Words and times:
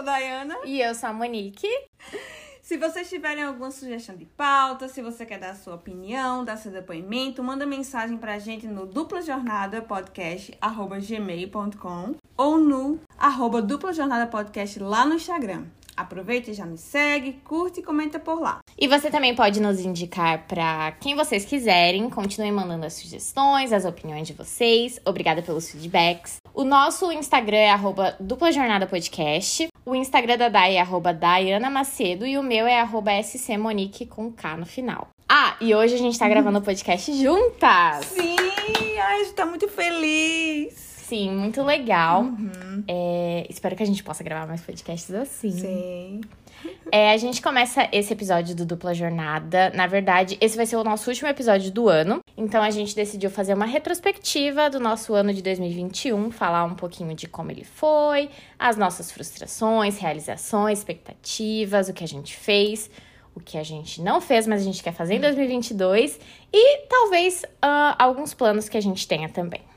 sou 0.00 0.08
a 0.08 0.12
Dayana. 0.12 0.56
E 0.64 0.80
eu 0.80 0.94
sou 0.94 1.10
a 1.10 1.12
Monique. 1.12 1.68
Se 2.62 2.76
vocês 2.76 3.08
tiverem 3.08 3.42
alguma 3.42 3.70
sugestão 3.70 4.16
de 4.16 4.24
pauta, 4.24 4.88
se 4.88 5.02
você 5.02 5.26
quer 5.26 5.38
dar 5.38 5.50
a 5.50 5.54
sua 5.54 5.74
opinião, 5.74 6.44
dar 6.44 6.56
seu 6.56 6.70
depoimento, 6.70 7.42
manda 7.42 7.66
mensagem 7.66 8.16
pra 8.16 8.38
gente 8.38 8.66
no 8.66 8.86
dupla 8.86 9.22
jornada 9.22 9.82
podcast 9.82 10.56
gmail.com 11.06 12.14
ou 12.36 12.58
no 12.58 13.00
arroba 13.18 13.60
dupla 13.60 13.92
jornada 13.92 14.26
podcast 14.26 14.78
lá 14.78 15.04
no 15.04 15.14
Instagram. 15.14 15.64
Aproveita 15.96 16.50
e 16.50 16.54
já 16.54 16.64
nos 16.64 16.80
segue, 16.80 17.32
curte 17.44 17.80
e 17.80 17.82
comenta 17.82 18.18
por 18.18 18.40
lá. 18.40 18.60
E 18.78 18.88
você 18.88 19.10
também 19.10 19.34
pode 19.34 19.60
nos 19.60 19.80
indicar 19.80 20.46
para 20.46 20.92
quem 20.92 21.14
vocês 21.14 21.44
quiserem. 21.44 22.08
Continue 22.08 22.50
mandando 22.52 22.86
as 22.86 22.94
sugestões, 22.94 23.72
as 23.72 23.84
opiniões 23.84 24.26
de 24.26 24.32
vocês. 24.32 24.98
Obrigada 25.04 25.42
pelos 25.42 25.70
feedbacks. 25.70 26.36
O 26.54 26.64
nosso 26.64 27.12
Instagram 27.12 27.58
é 27.58 27.70
arroba 27.70 28.16
dupla 28.18 28.50
jornada 28.50 28.86
podcast. 28.86 29.69
O 29.84 29.94
Instagram 29.94 30.36
da 30.36 30.48
Dai 30.48 30.76
é 30.76 30.80
arroba 30.80 31.12
Dayana 31.12 31.70
Macedo 31.70 32.26
e 32.26 32.36
o 32.36 32.42
meu 32.42 32.66
é 32.66 32.80
arroba 32.80 33.12
scmonique 33.22 34.04
com 34.04 34.30
K 34.30 34.56
no 34.56 34.66
final. 34.66 35.08
Ah, 35.28 35.56
e 35.60 35.74
hoje 35.74 35.94
a 35.94 35.98
gente 35.98 36.18
tá 36.18 36.28
gravando 36.28 36.58
o 36.58 36.62
podcast 36.62 37.12
juntas! 37.12 38.04
Sim! 38.06 38.36
Ai, 38.98 39.16
a 39.20 39.24
gente 39.24 39.32
tá 39.32 39.46
muito 39.46 39.68
feliz! 39.68 40.89
Sim, 41.10 41.32
muito 41.32 41.60
legal. 41.64 42.22
Uhum. 42.22 42.84
É, 42.86 43.44
espero 43.50 43.74
que 43.74 43.82
a 43.82 43.86
gente 43.86 44.00
possa 44.00 44.22
gravar 44.22 44.46
mais 44.46 44.60
podcasts 44.60 45.12
assim. 45.12 45.50
Sim. 45.50 46.20
É, 46.92 47.10
a 47.10 47.16
gente 47.16 47.42
começa 47.42 47.88
esse 47.90 48.12
episódio 48.12 48.54
do 48.54 48.64
Dupla 48.64 48.94
Jornada. 48.94 49.70
Na 49.70 49.88
verdade, 49.88 50.38
esse 50.40 50.56
vai 50.56 50.66
ser 50.66 50.76
o 50.76 50.84
nosso 50.84 51.10
último 51.10 51.28
episódio 51.28 51.72
do 51.72 51.88
ano. 51.88 52.20
Então 52.36 52.62
a 52.62 52.70
gente 52.70 52.94
decidiu 52.94 53.28
fazer 53.28 53.54
uma 53.54 53.64
retrospectiva 53.64 54.70
do 54.70 54.78
nosso 54.78 55.12
ano 55.12 55.34
de 55.34 55.42
2021, 55.42 56.30
falar 56.30 56.62
um 56.62 56.76
pouquinho 56.76 57.12
de 57.12 57.26
como 57.26 57.50
ele 57.50 57.64
foi, 57.64 58.30
as 58.56 58.76
nossas 58.76 59.10
frustrações, 59.10 59.98
realizações, 59.98 60.78
expectativas, 60.78 61.88
o 61.88 61.92
que 61.92 62.04
a 62.04 62.08
gente 62.08 62.36
fez, 62.36 62.88
o 63.34 63.40
que 63.40 63.58
a 63.58 63.64
gente 63.64 64.00
não 64.00 64.20
fez, 64.20 64.46
mas 64.46 64.60
a 64.60 64.64
gente 64.64 64.80
quer 64.80 64.92
fazer 64.92 65.14
em 65.14 65.20
2022 65.20 66.20
e 66.52 66.86
talvez 66.86 67.42
uh, 67.42 67.96
alguns 67.98 68.32
planos 68.32 68.68
que 68.68 68.76
a 68.76 68.80
gente 68.80 69.08
tenha 69.08 69.28
também. 69.28 69.69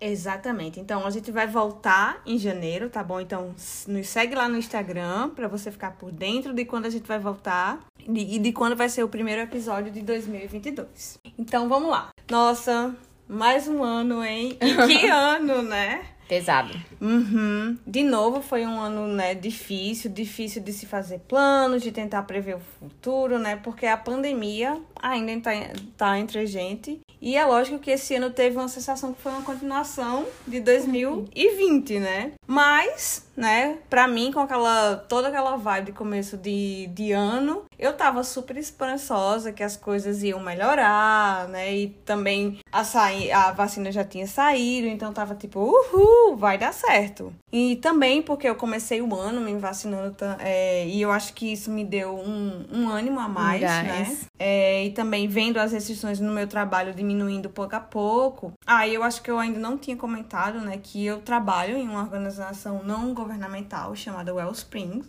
Exatamente. 0.00 0.80
Então 0.80 1.06
a 1.06 1.10
gente 1.10 1.30
vai 1.30 1.46
voltar 1.46 2.22
em 2.24 2.38
janeiro, 2.38 2.88
tá 2.88 3.02
bom? 3.02 3.20
Então 3.20 3.54
nos 3.86 4.08
segue 4.08 4.34
lá 4.34 4.48
no 4.48 4.56
Instagram 4.56 5.30
para 5.30 5.48
você 5.48 5.70
ficar 5.70 5.92
por 5.92 6.12
dentro 6.12 6.52
de 6.52 6.64
quando 6.64 6.86
a 6.86 6.90
gente 6.90 7.06
vai 7.06 7.18
voltar 7.18 7.84
e 8.06 8.38
de 8.38 8.52
quando 8.52 8.76
vai 8.76 8.88
ser 8.88 9.02
o 9.02 9.08
primeiro 9.08 9.42
episódio 9.42 9.90
de 9.90 10.00
2022. 10.02 11.18
Então 11.38 11.68
vamos 11.68 11.90
lá. 11.90 12.10
Nossa, 12.30 12.94
mais 13.26 13.68
um 13.68 13.82
ano, 13.82 14.24
hein? 14.24 14.56
E 14.62 14.98
que 14.98 15.06
ano, 15.08 15.62
né? 15.62 16.04
Pesado. 16.28 16.78
Uhum. 17.00 17.78
De 17.86 18.02
novo, 18.02 18.42
foi 18.42 18.66
um 18.66 18.78
ano, 18.78 19.06
né, 19.06 19.34
difícil, 19.34 20.10
difícil 20.10 20.62
de 20.62 20.74
se 20.74 20.84
fazer 20.84 21.20
planos, 21.20 21.82
de 21.82 21.90
tentar 21.90 22.22
prever 22.24 22.56
o 22.56 22.60
futuro, 22.60 23.38
né? 23.38 23.56
Porque 23.56 23.86
a 23.86 23.96
pandemia 23.96 24.78
ainda 25.00 25.32
está 25.32 25.50
tá 25.96 26.18
entre 26.18 26.40
a 26.40 26.44
gente. 26.44 27.00
E 27.20 27.36
é 27.36 27.44
lógico 27.44 27.78
que 27.78 27.90
esse 27.90 28.14
ano 28.14 28.30
teve 28.30 28.56
uma 28.56 28.68
sensação 28.68 29.12
que 29.12 29.20
foi 29.20 29.32
uma 29.32 29.42
continuação 29.42 30.26
de 30.46 30.60
2020, 30.60 31.98
né? 31.98 32.32
Mas, 32.48 33.26
né, 33.36 33.76
pra 33.90 34.08
mim, 34.08 34.32
com 34.32 34.40
aquela 34.40 34.96
toda 34.96 35.28
aquela 35.28 35.56
vibe 35.56 35.86
de 35.86 35.92
começo 35.92 36.34
de, 36.38 36.86
de 36.86 37.12
ano, 37.12 37.64
eu 37.78 37.92
tava 37.92 38.24
super 38.24 38.56
esperançosa 38.56 39.52
que 39.52 39.62
as 39.62 39.76
coisas 39.76 40.22
iam 40.22 40.40
melhorar, 40.40 41.46
né? 41.48 41.76
E 41.76 41.88
também 42.06 42.58
a, 42.72 42.80
a 42.80 43.52
vacina 43.52 43.92
já 43.92 44.02
tinha 44.02 44.26
saído, 44.26 44.86
então 44.86 45.12
tava 45.12 45.34
tipo, 45.34 45.60
uhul, 45.60 46.38
vai 46.38 46.56
dar 46.56 46.72
certo. 46.72 47.34
E 47.52 47.76
também 47.76 48.22
porque 48.22 48.48
eu 48.48 48.54
comecei 48.54 49.02
o 49.02 49.14
ano 49.14 49.42
me 49.42 49.54
vacinando 49.58 50.16
é, 50.38 50.86
e 50.86 51.02
eu 51.02 51.12
acho 51.12 51.34
que 51.34 51.52
isso 51.52 51.70
me 51.70 51.84
deu 51.84 52.16
um, 52.16 52.64
um 52.72 52.88
ânimo 52.88 53.20
a 53.20 53.28
mais, 53.28 53.60
né? 53.60 54.16
É, 54.38 54.86
e 54.86 54.90
também 54.90 55.28
vendo 55.28 55.58
as 55.58 55.72
restrições 55.72 56.18
no 56.18 56.32
meu 56.32 56.46
trabalho 56.46 56.94
diminuindo 56.94 57.50
pouco 57.50 57.76
a 57.76 57.80
pouco. 57.80 58.52
Aí 58.66 58.92
ah, 58.92 58.94
eu 58.94 59.02
acho 59.02 59.20
que 59.20 59.30
eu 59.30 59.38
ainda 59.38 59.58
não 59.58 59.76
tinha 59.76 59.96
comentado, 59.96 60.60
né, 60.60 60.78
que 60.82 61.04
eu 61.04 61.20
trabalho 61.20 61.76
em 61.76 61.86
uma 61.86 62.00
organização 62.00 62.37
não 62.82 63.12
governamental 63.12 63.94
chamada 63.94 64.34
Wellspring, 64.34 65.04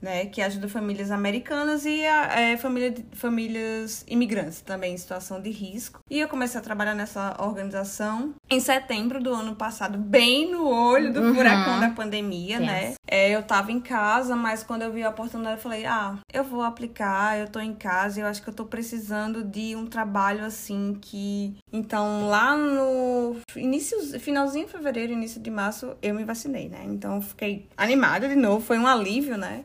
né, 0.00 0.26
que 0.26 0.40
ajuda 0.40 0.68
famílias 0.68 1.10
americanas 1.10 1.84
e 1.84 2.00
é, 2.02 2.56
família, 2.56 2.94
famílias 3.12 4.04
imigrantes 4.06 4.60
também 4.60 4.94
em 4.94 4.98
situação 4.98 5.40
de 5.40 5.50
risco. 5.50 6.00
E 6.08 6.20
eu 6.20 6.28
comecei 6.28 6.58
a 6.60 6.62
trabalhar 6.62 6.94
nessa 6.94 7.36
organização 7.40 8.34
em 8.50 8.60
setembro 8.60 9.22
do 9.22 9.32
ano 9.32 9.54
passado, 9.54 9.98
bem 9.98 10.50
no 10.50 10.66
olho 10.66 11.12
do 11.12 11.20
uhum. 11.20 11.34
furacão 11.34 11.80
da 11.80 11.90
pandemia, 11.90 12.56
yes. 12.56 12.66
né? 12.66 12.94
É, 13.06 13.30
eu 13.30 13.42
tava 13.42 13.70
em 13.70 13.80
casa, 13.80 14.34
mas 14.34 14.62
quando 14.62 14.82
eu 14.82 14.92
vi 14.92 15.02
a 15.02 15.10
oportunidade, 15.10 15.56
eu 15.56 15.62
falei: 15.62 15.84
ah, 15.84 16.16
eu 16.32 16.44
vou 16.44 16.62
aplicar, 16.62 17.38
eu 17.38 17.48
tô 17.48 17.60
em 17.60 17.74
casa, 17.74 18.20
eu 18.20 18.26
acho 18.26 18.42
que 18.42 18.48
eu 18.48 18.54
tô 18.54 18.64
precisando 18.64 19.44
de 19.44 19.76
um 19.76 19.86
trabalho 19.86 20.44
assim 20.44 20.96
que. 21.00 21.56
Então, 21.72 22.26
lá 22.28 22.56
no 22.56 23.36
início, 23.54 23.98
finalzinho 24.18 24.66
de 24.66 24.72
fevereiro, 24.72 25.12
início 25.12 25.40
de 25.40 25.50
março, 25.50 25.96
eu 26.00 26.14
me 26.14 26.24
vacinei, 26.24 26.68
né? 26.68 26.82
Então, 26.86 27.20
fiquei 27.20 27.66
animada 27.76 28.28
de 28.28 28.36
novo, 28.36 28.64
foi 28.64 28.78
um 28.78 28.86
alívio, 28.86 29.36
né? 29.36 29.64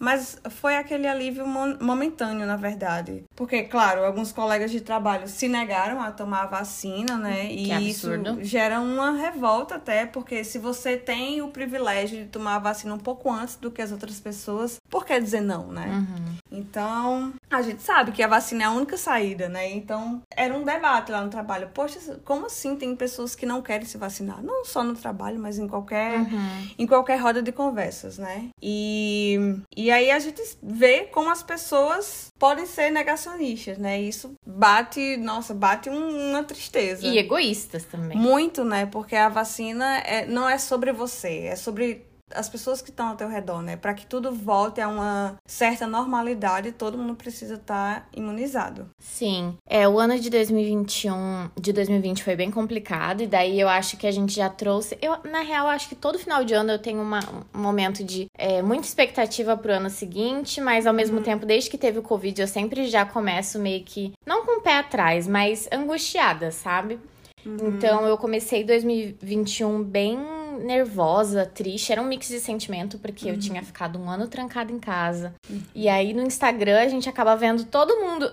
Mas 0.00 0.40
foi 0.48 0.76
aquele 0.76 1.06
alívio 1.06 1.46
momentâneo, 1.46 2.46
na 2.46 2.56
verdade. 2.56 3.22
Porque, 3.36 3.64
claro, 3.64 4.02
alguns 4.02 4.32
colegas 4.32 4.70
de 4.70 4.80
trabalho 4.80 5.28
se 5.28 5.46
negaram 5.46 6.00
a 6.00 6.10
tomar 6.10 6.44
a 6.44 6.46
vacina, 6.46 7.18
né? 7.18 7.48
Que 7.48 7.66
e 7.66 7.72
absurdo. 7.72 8.40
isso 8.40 8.44
gera 8.44 8.80
uma 8.80 9.12
revolta 9.12 9.74
até, 9.74 10.06
porque 10.06 10.42
se 10.42 10.58
você 10.58 10.96
tem 10.96 11.42
o 11.42 11.48
privilégio 11.48 12.24
de 12.24 12.30
tomar 12.30 12.56
a 12.56 12.58
vacina 12.58 12.94
um 12.94 12.98
pouco 12.98 13.30
antes 13.30 13.56
do 13.56 13.70
que 13.70 13.82
as 13.82 13.92
outras 13.92 14.18
pessoas, 14.18 14.80
por 14.88 15.04
que 15.04 15.20
dizer 15.20 15.42
não, 15.42 15.70
né? 15.70 15.86
Uhum. 15.86 16.29
Então, 16.60 17.32
a 17.50 17.62
gente 17.62 17.82
sabe 17.82 18.12
que 18.12 18.22
a 18.22 18.28
vacina 18.28 18.62
é 18.62 18.66
a 18.66 18.70
única 18.70 18.96
saída, 18.96 19.48
né? 19.48 19.70
Então, 19.70 20.22
era 20.34 20.54
um 20.54 20.64
debate 20.64 21.12
lá 21.12 21.22
no 21.22 21.30
trabalho. 21.30 21.68
Poxa, 21.74 21.98
como 22.24 22.46
assim 22.46 22.76
tem 22.76 22.96
pessoas 22.96 23.34
que 23.34 23.44
não 23.44 23.60
querem 23.60 23.86
se 23.86 23.98
vacinar? 23.98 24.42
Não 24.42 24.64
só 24.64 24.82
no 24.82 24.94
trabalho, 24.94 25.38
mas 25.38 25.58
em 25.58 25.68
qualquer, 25.68 26.20
uhum. 26.20 26.68
em 26.78 26.86
qualquer 26.86 27.16
roda 27.20 27.42
de 27.42 27.52
conversas, 27.52 28.16
né? 28.16 28.48
E, 28.62 29.38
e 29.76 29.90
e 29.90 29.92
aí 29.92 30.08
a 30.12 30.20
gente 30.20 30.40
vê 30.62 31.00
como 31.06 31.30
as 31.30 31.42
pessoas 31.42 32.32
podem 32.38 32.64
ser 32.64 32.92
negacionistas, 32.92 33.76
né? 33.76 34.00
Isso 34.00 34.34
bate, 34.46 35.16
nossa, 35.16 35.52
bate 35.52 35.90
uma 35.90 36.44
tristeza. 36.44 37.04
E 37.04 37.18
egoístas 37.18 37.84
também. 37.86 38.16
Muito, 38.16 38.64
né? 38.64 38.86
Porque 38.86 39.16
a 39.16 39.28
vacina 39.28 39.98
é, 39.98 40.26
não 40.26 40.48
é 40.48 40.58
sobre 40.58 40.92
você, 40.92 41.46
é 41.46 41.56
sobre 41.56 42.06
as 42.34 42.48
pessoas 42.48 42.80
que 42.82 42.90
estão 42.90 43.08
ao 43.08 43.16
teu 43.16 43.28
redor, 43.28 43.62
né? 43.62 43.76
Para 43.76 43.94
que 43.94 44.06
tudo 44.06 44.32
volte 44.32 44.80
a 44.80 44.88
uma 44.88 45.36
certa 45.46 45.86
normalidade, 45.86 46.72
todo 46.72 46.98
mundo 46.98 47.14
precisa 47.14 47.54
estar 47.54 48.00
tá 48.00 48.06
imunizado. 48.14 48.88
Sim. 48.98 49.56
É, 49.66 49.88
o 49.88 49.98
ano 49.98 50.18
de 50.18 50.30
2021, 50.30 51.50
de 51.58 51.72
2020 51.72 52.22
foi 52.22 52.36
bem 52.36 52.50
complicado 52.50 53.22
e 53.22 53.26
daí 53.26 53.60
eu 53.60 53.68
acho 53.68 53.96
que 53.96 54.06
a 54.06 54.10
gente 54.10 54.34
já 54.34 54.48
trouxe, 54.48 54.98
eu 55.00 55.16
na 55.30 55.40
real 55.40 55.66
acho 55.68 55.88
que 55.88 55.94
todo 55.94 56.18
final 56.18 56.44
de 56.44 56.54
ano 56.54 56.72
eu 56.72 56.78
tenho 56.78 57.00
uma, 57.00 57.20
um 57.54 57.60
momento 57.60 58.02
de 58.04 58.26
é, 58.36 58.62
muita 58.62 58.86
expectativa 58.86 59.56
pro 59.56 59.72
ano 59.72 59.90
seguinte, 59.90 60.60
mas 60.60 60.86
ao 60.86 60.94
mesmo 60.94 61.18
uhum. 61.18 61.22
tempo 61.22 61.46
desde 61.46 61.70
que 61.70 61.78
teve 61.78 61.98
o 61.98 62.02
Covid 62.02 62.40
eu 62.40 62.48
sempre 62.48 62.86
já 62.86 63.04
começo 63.04 63.58
meio 63.58 63.82
que 63.84 64.12
não 64.26 64.44
com 64.44 64.58
o 64.58 64.62
pé 64.62 64.78
atrás, 64.78 65.26
mas 65.26 65.68
angustiada, 65.72 66.50
sabe? 66.50 66.98
Uhum. 67.44 67.68
Então 67.68 68.06
eu 68.06 68.16
comecei 68.18 68.64
2021 68.64 69.82
bem 69.82 70.18
nervosa, 70.60 71.46
triste. 71.46 71.92
Era 71.92 72.02
um 72.02 72.06
mix 72.06 72.28
de 72.28 72.40
sentimento, 72.40 72.98
porque 72.98 73.26
uhum. 73.26 73.34
eu 73.34 73.38
tinha 73.38 73.62
ficado 73.62 73.98
um 73.98 74.08
ano 74.08 74.28
trancada 74.28 74.72
em 74.72 74.78
casa. 74.78 75.34
Uhum. 75.48 75.62
E 75.74 75.88
aí 75.88 76.12
no 76.12 76.22
Instagram 76.22 76.80
a 76.80 76.88
gente 76.88 77.08
acaba 77.08 77.36
vendo 77.36 77.64
todo 77.64 77.96
mundo. 77.96 78.30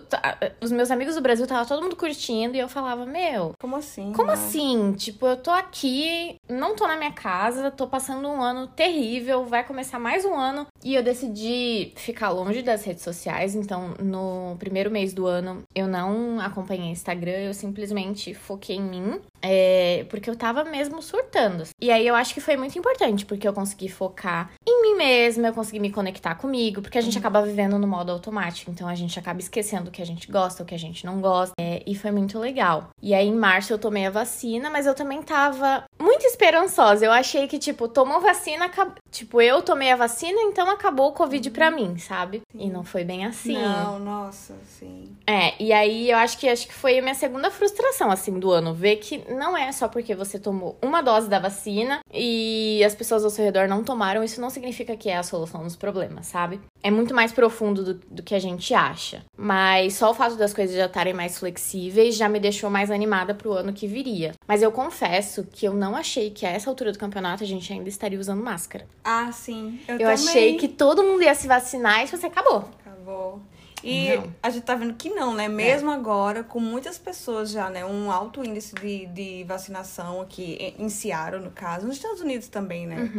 Os 0.62 0.72
meus 0.72 0.92
amigos 0.92 1.16
do 1.16 1.22
Brasil 1.22 1.48
tava 1.48 1.68
todo 1.68 1.82
mundo 1.82 1.96
curtindo 1.96 2.56
e 2.56 2.60
eu 2.60 2.68
falava, 2.68 3.06
meu. 3.06 3.54
Como 3.60 3.76
assim? 3.76 4.14
Como 4.14 4.28
né? 4.28 4.34
assim? 4.34 4.94
Tipo, 4.94 5.28
eu 5.28 5.38
tô 5.38 5.52
aqui, 5.52 6.36
não 6.50 6.76
tô 6.76 6.88
na 6.88 6.96
minha 6.96 7.12
casa, 7.12 7.72
tô 7.72 7.88
passando 7.88 8.28
um 8.28 8.41
ano 8.41 8.68
terrível, 8.68 9.46
vai 9.46 9.64
começar 9.64 10.00
mais 10.00 10.26
um 10.26 10.35
ano. 10.35 10.68
E 10.84 10.96
eu 10.96 11.03
decidi 11.03 11.91
ficar 11.96 12.30
longe 12.30 12.62
das 12.62 12.84
redes 12.84 13.03
sociais. 13.03 13.56
Então, 13.56 13.94
no 14.00 14.56
primeiro 14.59 14.91
mês 14.91 15.14
do 15.14 15.26
ano, 15.26 15.64
eu 15.73 15.88
não 15.88 16.40
acompanhei 16.40 16.90
Instagram, 16.90 17.40
eu 17.40 17.53
simplesmente 17.53 18.34
foquei 18.34 18.76
em 18.76 18.82
mim. 18.82 19.22
É, 19.41 20.05
porque 20.09 20.29
eu 20.29 20.35
tava 20.35 20.63
mesmo 20.63 21.01
surtando. 21.01 21.63
E 21.81 21.91
aí 21.91 22.05
eu 22.07 22.16
acho 22.16 22.34
que 22.34 22.41
foi 22.41 22.57
muito 22.57 22.78
importante, 22.78 23.25
porque 23.25 23.47
eu 23.47 23.53
consegui 23.53 23.89
focar 23.89 24.51
em 24.67 24.81
mim 24.81 24.95
mesma, 24.95 25.47
eu 25.47 25.53
consegui 25.53 25.79
me 25.79 25.91
conectar 25.91 26.35
comigo, 26.35 26.81
porque 26.81 26.97
a 26.97 27.01
gente 27.01 27.16
uhum. 27.16 27.19
acaba 27.19 27.41
vivendo 27.41 27.78
no 27.78 27.87
modo 27.87 28.11
automático, 28.11 28.72
então 28.72 28.87
a 28.87 28.95
gente 28.95 29.17
acaba 29.19 29.39
esquecendo 29.39 29.89
o 29.89 29.91
que 29.91 30.01
a 30.01 30.05
gente 30.05 30.31
gosta, 30.31 30.63
o 30.63 30.66
que 30.66 30.75
a 30.75 30.79
gente 30.79 31.05
não 31.05 31.22
gosta, 31.22 31.53
é, 31.59 31.84
e 31.85 31.95
foi 31.95 32.11
muito 32.11 32.39
legal. 32.39 32.89
E 33.01 33.13
aí 33.13 33.28
em 33.28 33.35
março 33.35 33.72
eu 33.72 33.78
tomei 33.78 34.05
a 34.05 34.09
vacina, 34.09 34.69
mas 34.69 34.85
eu 34.85 34.95
também 34.95 35.22
tava 35.22 35.84
muito 35.99 36.25
esperançosa. 36.25 37.05
Eu 37.05 37.11
achei 37.11 37.47
que, 37.47 37.59
tipo, 37.59 37.87
tomou 37.87 38.19
vacina, 38.22 38.72
tipo, 39.11 39.41
eu 39.41 39.61
tomei 39.61 39.91
a 39.91 39.95
vacina, 39.95 40.39
então 40.41 40.69
acabou 40.69 41.09
o 41.09 41.13
Covid 41.13 41.49
pra 41.51 41.69
mim, 41.69 41.97
sabe? 41.97 42.41
E 42.55 42.69
não 42.69 42.84
foi 42.84 43.03
bem 43.03 43.25
assim. 43.25 43.53
Não, 43.53 43.99
nossa, 43.99 44.55
sim. 44.66 45.16
É, 45.25 45.61
e 45.61 45.73
aí 45.73 46.09
eu 46.09 46.17
acho 46.17 46.37
que 46.37 46.47
acho 46.47 46.67
que 46.67 46.73
foi 46.73 46.99
a 46.99 47.01
minha 47.01 47.16
segunda 47.16 47.51
frustração, 47.51 48.09
assim, 48.09 48.39
do 48.39 48.51
ano. 48.51 48.73
Ver 48.73 48.97
que 48.97 49.23
não 49.28 49.58
é 49.58 49.72
só 49.72 49.88
porque 49.88 50.16
você 50.16 50.40
tomou 50.40 50.78
uma 50.82 51.02
dose 51.02 51.29
da 51.29 51.40
vacina 51.40 52.00
e 52.14 52.82
as 52.85 52.96
pessoas 52.96 53.24
ao 53.24 53.29
seu 53.29 53.46
redor 53.46 53.68
não 53.68 53.84
tomaram, 53.84 54.24
isso 54.24 54.41
não 54.41 54.50
significa 54.50 54.96
que 54.96 55.09
é 55.09 55.18
a 55.18 55.24
solução 55.24 55.64
dos 55.64 55.76
problemas, 55.76 56.28
sabe? 56.28 56.59
É 56.82 56.90
muito 56.90 57.14
mais 57.14 57.32
profundo 57.32 57.84
do, 57.84 57.94
do 57.94 58.24
que 58.24 58.35
a 58.35 58.40
gente 58.40 58.74
acha. 58.74 59.24
Mas 59.35 59.96
só 59.96 60.12
o 60.12 60.14
fato 60.14 60.35
das 60.35 60.53
coisas 60.53 60.76
já 60.76 60.85
estarem 60.85 61.14
mais 61.14 61.38
flexíveis 61.38 62.16
já 62.16 62.29
me 62.29 62.40
deixou 62.40 62.70
mais 62.70 62.90
animada 62.90 63.34
pro 63.34 63.53
ano 63.53 63.74
que 63.74 63.88
viria. 63.88 64.34
Mas 64.47 64.62
eu 64.62 64.72
confesso 64.72 65.44
que 65.52 65.68
eu 65.68 65.73
não 65.73 65.96
achei 65.96 66.30
que 66.30 66.46
a 66.46 66.50
essa 66.50 66.70
altura 66.70 66.91
do 66.91 67.00
campeonato 67.00 67.44
a 67.44 67.47
gente 67.47 67.72
ainda 67.72 67.90
estaria 67.90 68.20
usando 68.20 68.44
máscara. 68.44 68.88
Ah, 69.03 69.32
sim. 69.32 69.80
Eu, 69.88 69.97
Eu, 69.97 70.09
achei 70.09 70.58
que 70.58 70.68
todo 70.68 71.03
mundo 71.03 71.23
ia 71.23 71.35
se 71.35 71.47
vacinar 71.47 72.03
e 72.03 72.08
você 72.08 72.28
acabou. 72.28 72.70
Acabou. 72.85 73.41
E 73.84 74.16
Não. 74.16 74.34
a 74.41 74.50
gente 74.50 74.64
tá 74.64 74.76
vendo 74.76 74.94
que 74.96 75.09
não, 75.09 75.34
né? 75.35 75.47
Mesmo 75.47 75.91
agora, 75.91 76.44
com 76.44 76.59
muitas 76.59 76.97
pessoas 76.97 77.52
já, 77.52 77.70
né? 77.70 77.85
Um 77.85 78.12
alto 78.12 78.44
índice 78.44 78.74
de, 78.76 79.06
de 79.08 79.44
vacinação 79.44 80.20
aqui 80.22 80.74
em 80.79 80.90
Seattle, 80.90 81.44
no 81.44 81.52
caso. 81.52 81.85
Nos 81.85 81.97
Estados 81.97 82.22
Unidos 82.22 82.47
também, 82.47 82.88
né? 82.88 83.12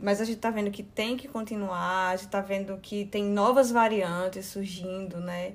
Mas 0.00 0.20
a 0.20 0.24
gente 0.24 0.38
tá 0.38 0.50
vendo 0.50 0.70
que 0.70 0.82
tem 0.84 1.16
que 1.16 1.26
continuar, 1.26 2.10
a 2.10 2.16
gente 2.16 2.28
tá 2.28 2.40
vendo 2.40 2.78
que 2.80 3.04
tem 3.06 3.24
novas 3.24 3.70
variantes 3.72 4.46
surgindo, 4.46 5.18
né? 5.18 5.52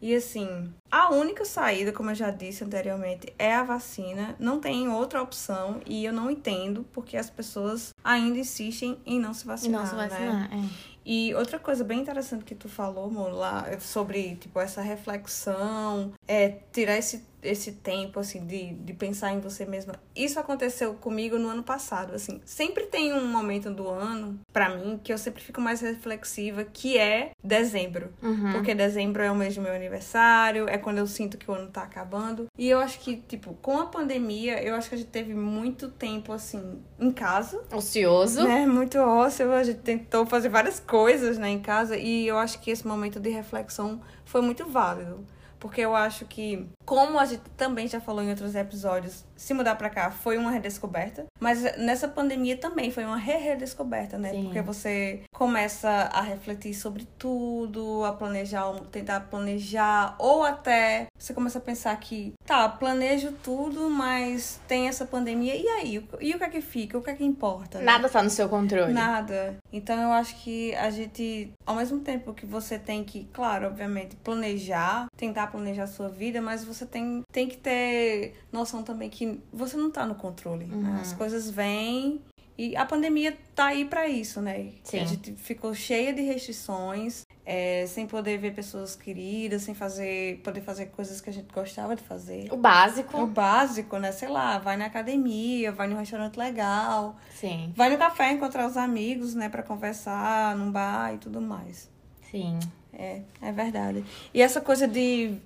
E 0.00 0.14
assim, 0.14 0.72
a 0.90 1.10
única 1.12 1.44
saída, 1.44 1.92
como 1.92 2.10
eu 2.10 2.14
já 2.14 2.30
disse 2.30 2.62
anteriormente, 2.62 3.32
é 3.38 3.52
a 3.54 3.64
vacina. 3.64 4.36
Não 4.38 4.60
tem 4.60 4.88
outra 4.88 5.20
opção 5.22 5.80
e 5.86 6.04
eu 6.04 6.12
não 6.12 6.30
entendo 6.30 6.84
porque 6.92 7.16
as 7.16 7.28
pessoas 7.30 7.90
ainda 8.04 8.38
insistem 8.38 8.96
em 9.06 9.18
não 9.18 9.34
se 9.34 9.44
E 9.44 9.46
vacinar. 9.46 9.80
não 9.80 9.86
se 9.88 9.94
né? 9.96 10.08
vacinar. 10.08 10.50
é. 10.52 10.64
E 11.10 11.34
outra 11.34 11.58
coisa 11.58 11.82
bem 11.82 12.00
interessante 12.00 12.44
que 12.44 12.54
tu 12.54 12.68
falou, 12.68 13.06
amor, 13.06 13.32
lá 13.32 13.64
sobre, 13.80 14.36
tipo, 14.36 14.60
essa 14.60 14.82
reflexão, 14.82 16.12
é 16.26 16.50
tirar 16.70 16.98
esse, 16.98 17.24
esse 17.42 17.72
tempo, 17.72 18.20
assim, 18.20 18.44
de, 18.46 18.74
de 18.74 18.92
pensar 18.92 19.32
em 19.32 19.40
você 19.40 19.64
mesma. 19.64 19.94
Isso 20.14 20.38
aconteceu 20.40 20.94
comigo 20.94 21.38
no 21.38 21.48
ano 21.48 21.62
passado, 21.62 22.14
assim. 22.14 22.40
Sempre 22.44 22.86
tem 22.86 23.12
um 23.12 23.26
momento 23.26 23.70
do 23.70 23.88
ano, 23.88 24.38
pra 24.52 24.68
mim, 24.68 25.00
que 25.02 25.12
eu 25.12 25.18
sempre 25.18 25.42
fico 25.42 25.60
mais 25.60 25.80
reflexiva, 25.80 26.64
que 26.64 26.98
é 26.98 27.30
dezembro. 27.42 28.10
Uhum. 28.22 28.52
Porque 28.52 28.74
dezembro 28.74 29.22
é 29.22 29.30
o 29.30 29.34
mês 29.34 29.54
do 29.54 29.62
meu 29.62 29.72
aniversário, 29.72 30.68
é 30.68 30.78
quando 30.78 30.98
eu 30.98 31.06
sinto 31.06 31.38
que 31.38 31.50
o 31.50 31.54
ano 31.54 31.68
tá 31.68 31.82
acabando. 31.82 32.46
E 32.56 32.68
eu 32.68 32.78
acho 32.78 32.98
que, 33.00 33.16
tipo, 33.16 33.54
com 33.62 33.78
a 33.78 33.86
pandemia, 33.86 34.62
eu 34.62 34.74
acho 34.74 34.88
que 34.88 34.94
a 34.94 34.98
gente 34.98 35.10
teve 35.10 35.34
muito 35.34 35.88
tempo, 35.88 36.32
assim, 36.32 36.82
em 36.98 37.12
casa, 37.12 37.62
Ocioso. 37.72 38.42
né? 38.42 38.66
Muito 38.66 38.98
ósseo, 38.98 39.52
a 39.52 39.62
gente 39.62 39.80
tentou 39.80 40.26
fazer 40.26 40.48
várias 40.48 40.80
coisas, 40.80 41.38
né, 41.38 41.48
em 41.48 41.60
casa, 41.60 41.96
e 41.96 42.26
eu 42.26 42.36
acho 42.38 42.60
que 42.60 42.70
esse 42.70 42.86
momento 42.86 43.20
de 43.20 43.30
reflexão 43.30 44.00
foi 44.24 44.40
muito 44.40 44.66
válido. 44.66 45.24
Porque 45.58 45.80
eu 45.80 45.94
acho 45.94 46.24
que, 46.24 46.66
como 46.88 47.18
a 47.18 47.26
gente 47.26 47.42
também 47.54 47.86
já 47.86 48.00
falou 48.00 48.22
em 48.22 48.30
outros 48.30 48.54
episódios, 48.54 49.22
se 49.36 49.52
mudar 49.52 49.74
pra 49.74 49.90
cá 49.90 50.10
foi 50.10 50.38
uma 50.38 50.50
redescoberta. 50.50 51.26
Mas 51.38 51.62
nessa 51.76 52.08
pandemia 52.08 52.56
também 52.56 52.90
foi 52.90 53.04
uma 53.04 53.18
re-redescoberta, 53.18 54.16
né? 54.16 54.30
Sim. 54.30 54.44
Porque 54.44 54.62
você 54.62 55.20
começa 55.30 55.90
a 55.90 56.22
refletir 56.22 56.72
sobre 56.72 57.06
tudo, 57.18 58.02
a 58.06 58.12
planejar, 58.14 58.72
tentar 58.90 59.20
planejar, 59.20 60.16
ou 60.18 60.42
até 60.42 61.08
você 61.16 61.34
começa 61.34 61.58
a 61.58 61.60
pensar 61.60 61.94
que, 62.00 62.32
tá, 62.46 62.66
planejo 62.66 63.32
tudo, 63.44 63.90
mas 63.90 64.58
tem 64.66 64.88
essa 64.88 65.04
pandemia, 65.04 65.56
e 65.56 65.68
aí? 65.68 66.08
E 66.22 66.34
o 66.34 66.38
que 66.38 66.44
é 66.44 66.48
que 66.48 66.60
fica? 66.62 66.96
O 66.96 67.02
que 67.02 67.10
é 67.10 67.14
que 67.14 67.24
importa? 67.24 67.80
né? 67.80 67.84
Nada 67.84 68.08
tá 68.08 68.22
no 68.22 68.30
seu 68.30 68.48
controle. 68.48 68.94
Nada. 68.94 69.58
Então 69.70 70.00
eu 70.00 70.10
acho 70.10 70.36
que 70.42 70.74
a 70.74 70.88
gente, 70.88 71.52
ao 71.66 71.76
mesmo 71.76 72.00
tempo 72.00 72.32
que 72.32 72.46
você 72.46 72.78
tem 72.78 73.04
que, 73.04 73.28
claro, 73.30 73.66
obviamente, 73.66 74.16
planejar, 74.16 75.06
tentar 75.18 75.48
planejar 75.48 75.84
a 75.84 75.86
sua 75.86 76.08
vida, 76.08 76.40
mas 76.40 76.64
você 76.64 76.77
tem, 76.86 77.22
tem 77.32 77.48
que 77.48 77.56
ter 77.56 78.34
noção 78.52 78.82
também 78.82 79.08
que 79.10 79.40
você 79.52 79.76
não 79.76 79.90
tá 79.90 80.04
no 80.06 80.14
controle. 80.14 80.64
né? 80.66 80.76
Uhum. 80.76 81.00
As 81.00 81.12
coisas 81.12 81.50
vêm. 81.50 82.20
E 82.56 82.76
a 82.76 82.84
pandemia 82.84 83.38
tá 83.54 83.66
aí 83.66 83.84
pra 83.84 84.08
isso, 84.08 84.40
né? 84.40 84.72
Sim. 84.82 84.98
A 84.98 85.04
gente 85.04 85.32
ficou 85.34 85.72
cheia 85.76 86.12
de 86.12 86.22
restrições, 86.22 87.22
é, 87.46 87.86
sem 87.86 88.04
poder 88.04 88.36
ver 88.38 88.52
pessoas 88.52 88.96
queridas, 88.96 89.62
sem 89.62 89.74
fazer, 89.76 90.40
poder 90.42 90.60
fazer 90.62 90.86
coisas 90.86 91.20
que 91.20 91.30
a 91.30 91.32
gente 91.32 91.46
gostava 91.54 91.94
de 91.94 92.02
fazer. 92.02 92.52
O 92.52 92.56
básico. 92.56 93.16
O 93.16 93.28
básico, 93.28 93.96
né? 93.98 94.10
Sei 94.10 94.28
lá, 94.28 94.58
vai 94.58 94.76
na 94.76 94.86
academia, 94.86 95.70
vai 95.70 95.86
num 95.86 95.96
restaurante 95.96 96.36
legal, 96.36 97.16
Sim, 97.32 97.72
Vai 97.76 97.90
no 97.90 97.96
café 97.96 98.32
encontrar 98.32 98.66
os 98.66 98.76
amigos, 98.76 99.36
né, 99.36 99.48
Pra 99.48 99.62
conversar, 99.62 100.56
num 100.56 100.72
bar 100.72 101.14
e 101.14 101.18
tudo 101.18 101.40
mais. 101.40 101.88
sim. 102.28 102.58
É, 102.92 103.20
é 103.40 103.52
verdade. 103.52 104.04
E 104.34 104.42
essa 104.42 104.60
coisa 104.60 104.88
de 104.88 105.36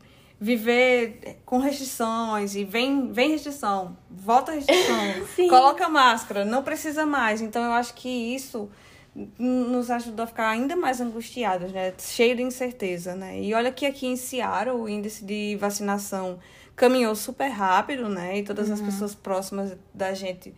viver 0.43 1.39
com 1.47 1.59
restrições 1.59 2.57
e 2.57 2.65
vem, 2.65 3.13
vem 3.13 3.31
restrição, 3.31 3.97
volta 4.11 4.51
a 4.51 4.55
restrição, 4.57 4.97
coloca 5.49 5.89
máscara, 5.89 6.45
não 6.45 6.65
precisa 6.65 7.07
mais. 7.07 7.41
Então 7.41 7.63
eu 7.63 7.71
acho 7.73 7.95
que 7.95 8.09
isso 8.09 8.69
nos 9.39 9.91
ajudou 9.91 10.25
a 10.25 10.27
ficar 10.27 10.49
ainda 10.49 10.75
mais 10.75 11.01
angustiados, 11.01 11.71
né? 11.71 11.93
Cheio 11.99 12.35
de 12.35 12.43
incerteza, 12.43 13.15
né? 13.15 13.41
E 13.41 13.55
olha 13.55 13.71
que 13.71 13.87
aqui 13.87 14.07
em 14.07 14.17
Seattle 14.17 14.75
o 14.81 14.89
índice 14.89 15.25
de 15.25 15.57
vacinação 15.61 16.41
caminhou 16.75 17.15
super 17.15 17.49
rápido, 17.49 18.09
né? 18.09 18.39
E 18.39 18.43
todas 18.43 18.69
as 18.71 18.81
pessoas 18.87 19.15
próximas 19.15 19.77
da 19.95 20.13
gente 20.15 20.53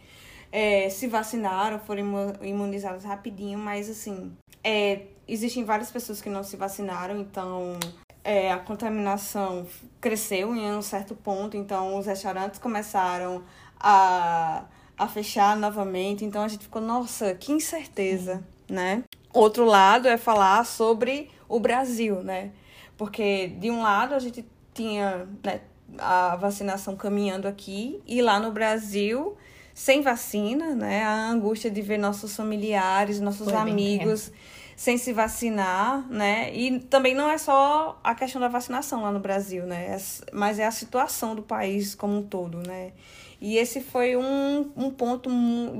é, 0.51 0.89
se 0.89 1.07
vacinaram, 1.09 1.79
foram 1.81 2.01
imu- 2.01 2.35
imunizadas 2.43 3.05
rapidinho, 3.05 3.59
mas 3.59 3.91
assim, 3.91 4.33
é, 4.63 5.03
existem 5.29 5.63
várias 5.65 5.91
pessoas 5.91 6.23
que 6.23 6.31
não 6.31 6.43
se 6.45 6.57
vacinaram, 6.57 7.19
então 7.21 7.79
é, 8.25 8.51
a 8.51 8.59
contaminação 8.59 9.67
cresceu 10.01 10.57
em 10.57 10.73
um 10.73 10.81
certo 10.81 11.15
ponto, 11.15 11.57
então 11.59 11.99
os 11.99 12.07
restaurantes 12.07 12.59
começaram 12.59 13.43
a, 13.79 14.65
a 14.97 15.07
fechar 15.07 15.55
novamente, 15.57 16.25
então 16.25 16.43
a 16.43 16.49
gente 16.49 16.65
ficou, 16.65 16.81
nossa, 16.81 17.35
que 17.35 17.53
incerteza, 17.53 18.43
né? 18.69 19.05
Outro 19.33 19.67
lado 19.67 20.09
é 20.09 20.17
falar 20.17 20.65
sobre 20.65 21.31
o 21.47 21.61
Brasil, 21.61 22.23
né? 22.23 22.51
Porque 22.97 23.49
de 23.49 23.71
um 23.71 23.83
lado 23.83 24.15
a 24.15 24.19
gente 24.19 24.45
tinha 24.73 25.29
né, 25.45 25.61
a 25.99 26.37
vacinação 26.37 26.97
caminhando 26.97 27.47
aqui 27.47 28.01
e 28.07 28.23
lá 28.23 28.41
no 28.41 28.51
Brasil 28.53 29.37
sem 29.75 30.01
vacina, 30.01 30.75
né? 30.75 31.05
A 31.05 31.29
angústia 31.29 31.71
de 31.71 31.83
ver 31.83 31.99
nossos 31.99 32.35
familiares, 32.35 33.21
nossos 33.21 33.51
Foi 33.51 33.53
bem 33.53 33.73
amigos 33.73 34.33
sem 34.77 34.99
se 34.99 35.13
vacinar, 35.13 36.07
né? 36.11 36.55
E 36.55 36.81
também 36.81 37.15
não 37.15 37.31
é 37.31 37.39
só 37.39 37.99
a 38.03 38.15
questão 38.15 38.41
da 38.41 38.49
vacinação 38.49 39.03
lá 39.03 39.13
no 39.13 39.21
Brasil, 39.21 39.65
né? 39.67 39.87
É 39.87 39.97
Mas 40.33 40.59
é 40.59 40.67
a 40.67 40.71
situação 40.71 41.35
do 41.35 41.43
país 41.43 41.95
como 41.95 42.19
um 42.19 42.23
todo, 42.23 42.59
né? 42.67 42.93
E 43.41 43.57
esse 43.57 43.81
foi 43.81 44.17
um, 44.17 44.73
um 44.77 44.91
ponto 44.91 45.29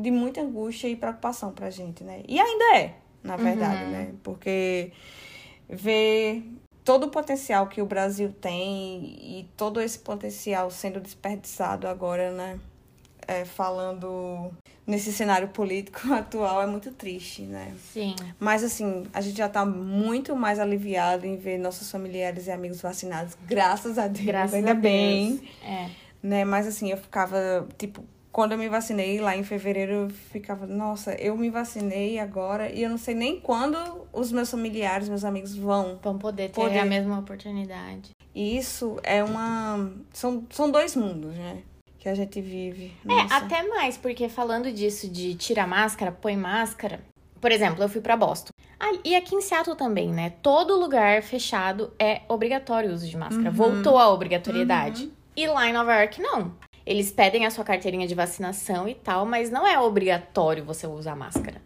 de 0.01 0.11
muita 0.11 0.43
angústia 0.43 0.89
e 0.89 0.97
preocupação 0.97 1.53
pra 1.53 1.71
gente, 1.71 2.05
né? 2.05 2.23
E 2.29 2.39
ainda 2.39 2.77
é, 2.77 2.95
na 3.23 3.37
verdade, 3.37 3.85
né? 3.91 4.13
Porque 4.23 4.93
ver 5.69 6.45
todo 6.85 7.05
o 7.05 7.11
potencial 7.11 7.67
que 7.67 7.81
o 7.81 7.87
Brasil 7.87 8.33
tem 8.33 9.17
e 9.19 9.49
todo 9.57 9.81
esse 9.81 9.99
potencial 9.99 10.71
sendo 10.71 11.01
desperdiçado 11.01 11.89
agora, 11.89 12.31
né? 12.31 12.61
É, 13.27 13.45
falando 13.45 14.53
nesse 14.87 15.13
cenário 15.13 15.49
político 15.49 16.01
atual 16.13 16.63
é 16.63 16.67
muito 16.67 16.91
triste, 16.93 17.43
né? 17.43 17.73
Sim. 17.93 18.15
Mas 18.39 18.63
assim, 18.63 19.05
a 19.13 19.21
gente 19.21 19.37
já 19.39 19.49
tá 19.49 19.65
muito 19.65 20.37
mais 20.37 20.59
aliviado 20.59 21.27
em 21.27 21.37
ver 21.37 21.59
nossos 21.59 21.91
familiares 21.91 22.47
e 22.47 22.51
amigos 22.51 22.81
vacinados, 22.83 23.37
graças 23.47 23.99
a 23.99 24.07
Deus, 24.09 24.27
Graças 24.27 24.55
ainda 24.55 24.71
a 24.73 24.75
Deus. 24.75 24.83
bem, 24.83 25.41
É. 25.65 25.89
né? 26.23 26.45
Mas 26.45 26.67
assim, 26.67 26.91
eu 26.91 26.97
ficava, 26.99 27.67
tipo, 27.79 28.05
quando 28.31 28.53
eu 28.53 28.59
me 28.59 28.69
vacinei 28.69 29.21
lá 29.21 29.37
em 29.37 29.45
fevereiro, 29.45 29.93
eu 29.93 30.11
ficava, 30.11 30.67
nossa, 30.67 31.15
eu 31.15 31.37
me 31.37 31.49
vacinei 31.51 32.19
agora 32.19 32.69
e 32.71 32.83
eu 32.83 32.91
não 32.91 32.99
sei 32.99 33.15
nem 33.15 33.39
quando 33.41 33.79
os 34.13 34.33
meus 34.33 34.51
familiares, 34.51 35.09
meus 35.09 35.25
amigos 35.25 35.55
vão. 35.57 35.99
Vão 36.03 36.19
poder 36.19 36.49
ter 36.49 36.61
Poder. 36.61 36.81
a 36.81 36.85
mesma 36.85 37.21
oportunidade. 37.21 38.11
E 38.35 38.59
isso 38.59 38.99
é 39.05 39.23
uma. 39.23 39.93
São, 40.13 40.45
são 40.51 40.69
dois 40.69 40.97
mundos, 40.97 41.33
né? 41.37 41.63
Que 42.05 42.11
a 42.11 42.15
gente 42.15 42.39
vive. 42.39 42.93
É, 43.09 43.15
Nossa. 43.15 43.37
até 43.37 43.63
mais, 43.63 43.97
porque 43.97 44.29
falando 44.29 44.71
disso 44.71 45.09
de 45.09 45.35
tira 45.37 45.67
máscara, 45.67 46.13
põe 46.13 46.37
máscara. 46.37 47.01
Por 47.41 47.51
exemplo, 47.51 47.83
eu 47.83 47.89
fui 47.89 48.03
pra 48.03 48.15
Boston. 48.15 48.51
Ah, 48.79 48.93
e 49.03 49.17
aqui 49.17 49.35
em 49.35 49.41
Seattle 49.41 49.75
também, 49.75 50.13
né? 50.13 50.35
Todo 50.43 50.79
lugar 50.79 51.23
fechado 51.23 51.95
é 51.99 52.21
obrigatório 52.29 52.91
o 52.91 52.93
uso 52.93 53.09
de 53.09 53.17
máscara. 53.17 53.49
Uhum. 53.49 53.55
Voltou 53.55 53.97
a 53.97 54.13
obrigatoriedade. 54.13 55.11
E 55.35 55.47
lá 55.47 55.67
em 55.67 55.73
Nova 55.73 55.95
York, 55.95 56.21
não. 56.21 56.55
Eles 56.85 57.11
pedem 57.11 57.47
a 57.47 57.51
sua 57.51 57.65
carteirinha 57.65 58.07
de 58.07 58.15
vacinação 58.15 58.87
e 58.87 58.95
tal, 58.95 59.25
mas 59.25 59.49
não 59.51 59.67
é 59.67 59.81
obrigatório 59.81 60.63
você 60.63 60.87
usar 60.87 61.17
máscara. 61.17 61.63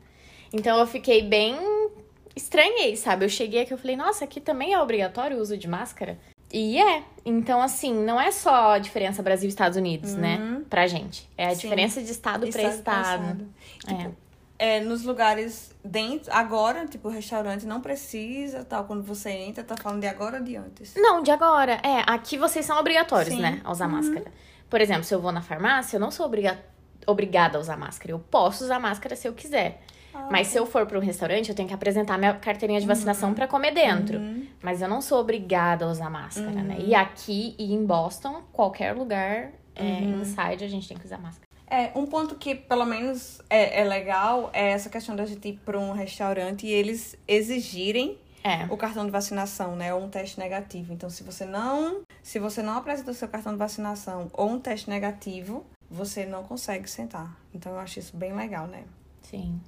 Então 0.53 0.79
eu 0.79 0.87
fiquei 0.87 1.21
bem. 1.21 1.59
Estranhei, 2.37 2.95
sabe? 2.95 3.25
Eu 3.25 3.29
cheguei 3.29 3.63
aqui 3.63 3.75
e 3.75 3.77
falei, 3.77 3.97
nossa, 3.97 4.25
aqui 4.25 4.41
também 4.41 4.73
é 4.73 4.81
obrigatório 4.81 5.37
o 5.37 5.41
uso 5.41 5.59
de 5.59 5.67
máscara? 5.67 6.17
E 6.53 6.81
é. 6.81 7.03
Então, 7.25 7.61
assim, 7.61 7.93
não 7.93 8.19
é 8.21 8.31
só 8.31 8.73
a 8.73 8.79
diferença 8.79 9.23
Brasil 9.23 9.47
e 9.47 9.51
Estados 9.51 9.77
Unidos, 9.77 10.15
né? 10.15 10.63
Pra 10.71 10.87
gente. 10.87 11.29
É 11.37 11.49
a 11.49 11.55
Sim. 11.55 11.63
diferença 11.63 12.03
de 12.03 12.11
estado, 12.11 12.41
pra 12.41 12.49
Estado 12.49 12.75
estado. 12.75 13.03
passado. 13.03 13.49
Tipo, 13.87 14.15
É. 14.59 14.77
é, 14.77 14.81
nos 14.81 15.03
lugares 15.05 15.75
dentro, 15.85 16.33
agora, 16.33 16.87
tipo, 16.87 17.09
restaurante 17.11 17.67
não 17.67 17.81
precisa, 17.83 18.65
tal, 18.65 18.85
quando 18.85 19.03
você 19.03 19.31
entra, 19.31 19.63
tá 19.63 19.77
falando 19.77 20.01
de 20.01 20.07
agora 20.07 20.39
ou 20.39 20.45
de 20.45 20.57
antes? 20.57 20.95
Não, 20.97 21.23
de 21.23 21.31
agora. 21.31 21.81
É, 21.85 22.03
aqui 22.07 22.39
vocês 22.39 22.65
são 22.65 22.79
obrigatórios, 22.79 23.35
Sim. 23.35 23.43
né? 23.43 23.61
A 23.63 23.71
usar 23.71 23.89
máscara. 23.89 24.33
Por 24.71 24.81
exemplo, 24.81 25.05
se 25.05 25.15
eu 25.15 25.21
vou 25.21 25.33
na 25.33 25.43
farmácia, 25.43 25.97
eu 25.97 26.01
não 26.01 26.11
sou 26.11 26.25
obriga 26.27 26.59
obrigada 27.07 27.57
a 27.57 27.61
usar 27.61 27.77
máscara. 27.77 28.13
Eu 28.13 28.19
posso 28.19 28.65
usar 28.65 28.79
máscara 28.79 29.17
se 29.17 29.27
eu 29.29 29.33
quiser. 29.33 29.83
Mas 30.31 30.49
se 30.49 30.59
eu 30.59 30.67
for 30.67 30.87
para 30.87 30.99
um 30.99 31.01
restaurante, 31.01 31.49
eu 31.49 31.55
tenho 31.55 31.69
que 31.69 31.75
apresentar 31.75 32.19
minha 32.19 32.35
carteirinha 32.35 32.81
de 32.81 32.87
vacinação 32.87 33.33
pra 33.35 33.47
comer 33.47 33.73
dentro. 33.73 34.21
Mas 34.63 34.83
eu 34.83 34.89
não 34.89 35.01
sou 35.01 35.21
obrigada 35.21 35.85
a 35.85 35.89
usar 35.89 36.11
máscara, 36.11 36.51
né? 36.63 36.77
E 36.81 36.95
aqui 36.95 37.55
e 37.59 37.73
em 37.73 37.85
Boston, 37.85 38.43
qualquer 38.53 38.95
lugar 38.95 39.51
é, 39.75 40.01
inside, 40.01 40.65
a 40.65 40.69
gente 40.69 40.89
tem 40.89 40.97
que 40.97 41.07
usar 41.07 41.19
máscara. 41.19 41.47
É, 41.71 41.91
um 41.95 42.07
ponto 42.07 42.35
que 42.35 42.55
pelo 42.55 42.85
menos 42.87 43.41
é, 43.51 43.83
é 43.83 43.85
legal 43.85 44.49
é 44.55 44.71
essa 44.71 44.89
questão 44.89 45.15
da 45.15 45.27
gente 45.27 45.49
ir 45.49 45.61
pra 45.65 45.79
um 45.79 45.93
restaurante 45.93 46.67
e 46.67 46.71
eles 46.71 47.15
exigirem 47.29 48.17
É. 48.43 48.65
o 48.71 48.77
cartão 48.77 49.05
de 49.05 49.11
vacinação, 49.11 49.77
né? 49.77 49.93
Ou 49.93 50.03
um 50.03 50.09
teste 50.09 50.39
negativo. 50.39 50.93
Então, 50.95 51.11
se 51.11 51.23
você 51.23 51.45
não, 51.45 52.01
se 52.23 52.39
você 52.39 52.63
não 52.63 52.79
apresenta 52.79 53.11
o 53.11 53.15
seu 53.15 53.29
cartão 53.29 53.53
de 53.53 53.59
vacinação 53.59 54.31
ou 54.33 54.49
um 54.49 54.59
teste 54.59 54.89
negativo, 54.89 55.65
você 55.91 56.25
não 56.25 56.43
consegue 56.43 56.89
sentar. 56.89 57.37
Então, 57.55 57.73
eu 57.73 57.79
acho 57.79 57.99
isso 57.99 58.17
bem 58.17 58.33
legal, 58.35 58.67
né? 58.67 58.85
Sim. 59.23 59.61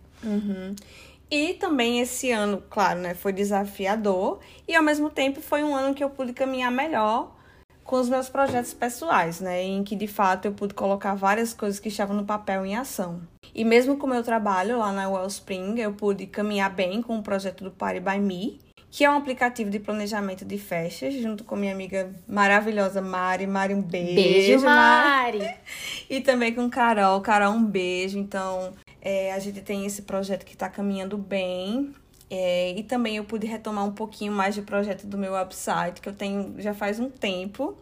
E 1.31 1.55
também 1.55 2.01
esse 2.01 2.33
ano, 2.33 2.63
claro, 2.69 2.99
né, 2.99 3.15
foi 3.15 3.33
desafiador 3.33 4.41
e 4.67 4.75
ao 4.75 4.83
mesmo 4.83 5.09
tempo 5.09 5.41
foi 5.41 5.63
um 5.63 5.75
ano 5.75 5.95
que 5.95 6.03
eu 6.03 6.11
pude 6.11 6.33
caminhar 6.33 6.73
melhor 6.73 7.37
com 7.85 7.97
os 8.01 8.09
meus 8.09 8.29
projetos 8.29 8.75
pessoais, 8.75 9.41
né, 9.41 9.63
em 9.63 9.85
que 9.85 9.95
de 9.95 10.09
fato 10.09 10.47
eu 10.47 10.53
pude 10.53 10.75
colocar 10.75 11.15
várias 11.15 11.55
coisas 11.55 11.79
que 11.79 11.89
estavam 11.89 12.17
no 12.17 12.25
papel 12.25 12.67
em 12.67 12.77
ação. 12.77 13.21
E 13.55 13.65
mesmo 13.65 13.97
com 13.97 14.07
o 14.07 14.11
meu 14.11 14.25
trabalho 14.25 14.79
lá 14.79 14.93
na 14.93 15.09
Wellspring, 15.09 15.79
eu 15.79 15.93
pude 15.93 16.27
caminhar 16.27 16.71
bem 16.71 17.01
com 17.01 17.19
o 17.19 17.23
projeto 17.23 17.63
do 17.63 17.71
Party 17.71 18.01
by 18.01 18.19
Me, 18.19 18.61
que 18.91 19.05
é 19.05 19.11
um 19.11 19.17
aplicativo 19.17 19.71
de 19.71 19.79
planejamento 19.79 20.45
de 20.45 20.59
festas, 20.59 21.15
junto 21.15 21.45
com 21.45 21.55
minha 21.55 21.73
amiga 21.73 22.11
maravilhosa 22.27 23.01
Mari. 23.01 23.47
Mari, 23.47 23.73
um 23.73 23.83
beijo. 23.83 24.15
Beijo, 24.15 24.65
Mari. 24.65 25.39
Mari! 25.39 25.55
E 26.11 26.21
também 26.21 26.53
com 26.53 26.69
Carol. 26.69 27.21
Carol, 27.21 27.53
um 27.53 27.65
beijo. 27.65 28.19
Então, 28.19 28.73
é, 29.01 29.33
a 29.33 29.39
gente 29.39 29.63
tem 29.63 29.87
esse 29.87 30.03
projeto 30.03 30.45
que 30.45 30.53
está 30.53 30.69
caminhando 30.69 31.17
bem. 31.17 31.95
É, 32.31 32.73
e 32.77 32.83
também 32.85 33.17
eu 33.17 33.25
pude 33.25 33.47
retomar 33.47 33.85
um 33.85 33.93
pouquinho 33.93 34.33
mais 34.33 34.57
do 34.57 34.63
projeto 34.63 35.07
do 35.07 35.19
meu 35.19 35.33
website, 35.33 36.01
que 36.01 36.09
eu 36.09 36.13
tenho 36.13 36.55
já 36.59 36.73
faz 36.73 37.01
um 37.01 37.11
tempo. 37.11 37.77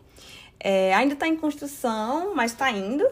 É, 0.59 0.95
ainda 0.95 1.13
está 1.15 1.29
em 1.29 1.37
construção, 1.37 2.35
mas 2.35 2.53
está 2.53 2.71
indo. 2.71 3.07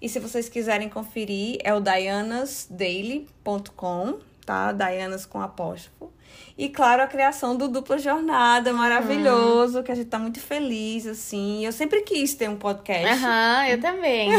E 0.00 0.08
se 0.08 0.20
vocês 0.20 0.48
quiserem 0.48 0.88
conferir, 0.88 1.58
é 1.64 1.74
o 1.74 1.80
dianasdaily.com, 1.80 4.18
tá? 4.46 4.70
Dianas 4.72 5.26
com 5.26 5.40
apóstrofo. 5.40 6.12
E, 6.56 6.68
claro, 6.68 7.02
a 7.02 7.06
criação 7.06 7.56
do 7.56 7.68
Dupla 7.68 7.98
Jornada, 7.98 8.72
maravilhoso, 8.72 9.82
que 9.82 9.92
a 9.92 9.94
gente 9.94 10.08
tá 10.08 10.18
muito 10.18 10.40
feliz, 10.40 11.06
assim. 11.06 11.64
Eu 11.64 11.70
sempre 11.70 12.02
quis 12.02 12.34
ter 12.34 12.48
um 12.50 12.56
podcast. 12.56 13.24
Aham, 13.24 13.66
eu 13.68 13.78
também. 13.82 14.30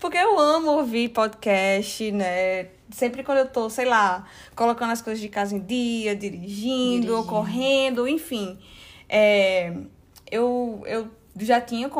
Porque 0.00 0.16
eu 0.16 0.38
amo 0.38 0.72
ouvir 0.72 1.10
podcast, 1.10 2.10
né? 2.10 2.68
Sempre 2.90 3.22
quando 3.22 3.38
eu 3.38 3.48
tô, 3.48 3.70
sei 3.70 3.84
lá, 3.84 4.26
colocando 4.56 4.90
as 4.92 5.00
coisas 5.00 5.20
de 5.20 5.28
casa 5.28 5.54
em 5.54 5.60
dia, 5.60 6.16
dirigindo, 6.16 7.12
ou 7.12 7.22
Dirigindo. 7.22 7.24
correndo, 7.24 8.08
enfim. 8.08 8.58
É, 9.08 9.72
eu, 10.30 10.82
eu 10.86 11.08
já 11.38 11.60
tinha 11.60 11.90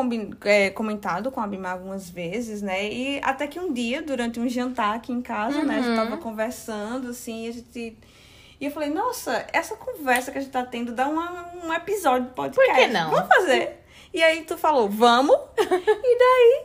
é, 0.44 0.70
comentado 0.70 1.30
com 1.30 1.40
a 1.40 1.46
Bima 1.46 1.70
algumas 1.70 2.08
vezes, 2.08 2.62
né? 2.62 2.92
E 2.92 3.20
até 3.22 3.46
que 3.46 3.58
um 3.58 3.72
dia, 3.72 4.02
durante 4.02 4.38
um 4.38 4.48
jantar 4.48 4.94
aqui 4.96 5.12
em 5.12 5.20
casa, 5.20 5.62
né? 5.64 5.78
A 5.78 5.82
gente 5.82 5.96
tava 5.96 6.16
conversando, 6.16 7.08
assim, 7.08 7.48
a 7.48 7.52
gente. 7.52 7.96
E 8.60 8.66
eu 8.66 8.70
falei, 8.70 8.88
nossa, 8.90 9.46
essa 9.52 9.74
conversa 9.76 10.30
que 10.30 10.38
a 10.38 10.40
gente 10.40 10.52
tá 10.52 10.64
tendo 10.64 10.92
dá 10.92 11.08
uma, 11.08 11.50
um 11.64 11.72
episódio 11.72 12.28
de 12.28 12.34
podcast. 12.34 12.70
Por 12.72 12.80
que 12.80 12.86
não? 12.92 13.10
Vamos 13.10 13.28
fazer. 13.28 13.84
E 14.12 14.22
aí 14.22 14.42
tu 14.44 14.56
falou, 14.56 14.88
vamos. 14.88 15.36
e 15.58 16.18
daí 16.18 16.64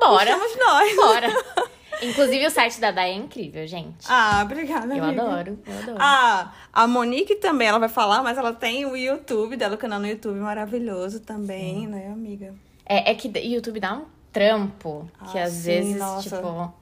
Bora! 0.00 0.30
Estamos 0.30 0.56
nós. 0.58 0.96
Bora! 0.96 1.28
Inclusive, 2.02 2.46
o 2.46 2.50
site 2.50 2.80
da 2.80 2.90
Dai 2.90 3.10
é 3.10 3.14
incrível, 3.14 3.66
gente. 3.66 4.04
Ah, 4.08 4.40
obrigada, 4.44 4.94
eu 4.94 5.04
amiga. 5.04 5.22
adoro, 5.22 5.58
eu 5.66 5.78
adoro. 5.78 5.96
Ah, 6.00 6.52
a 6.72 6.86
Monique 6.86 7.36
também, 7.36 7.68
ela 7.68 7.78
vai 7.78 7.88
falar, 7.88 8.22
mas 8.22 8.36
ela 8.36 8.52
tem 8.52 8.84
o 8.84 8.96
YouTube 8.96 9.56
dela, 9.56 9.74
o 9.74 9.78
canal 9.78 10.00
no 10.00 10.06
YouTube 10.06 10.38
maravilhoso 10.40 11.20
também, 11.20 11.86
né, 11.86 12.08
amiga? 12.12 12.54
É, 12.84 13.10
é 13.12 13.14
que 13.14 13.28
o 13.28 13.38
YouTube 13.38 13.78
dá 13.80 13.94
um 13.94 14.04
trampo 14.32 15.08
que 15.30 15.38
Ah, 15.38 15.44
às 15.44 15.52
sim, 15.52 15.62
vezes, 15.66 15.96
nossa. 15.96 16.36
tipo. 16.36 16.74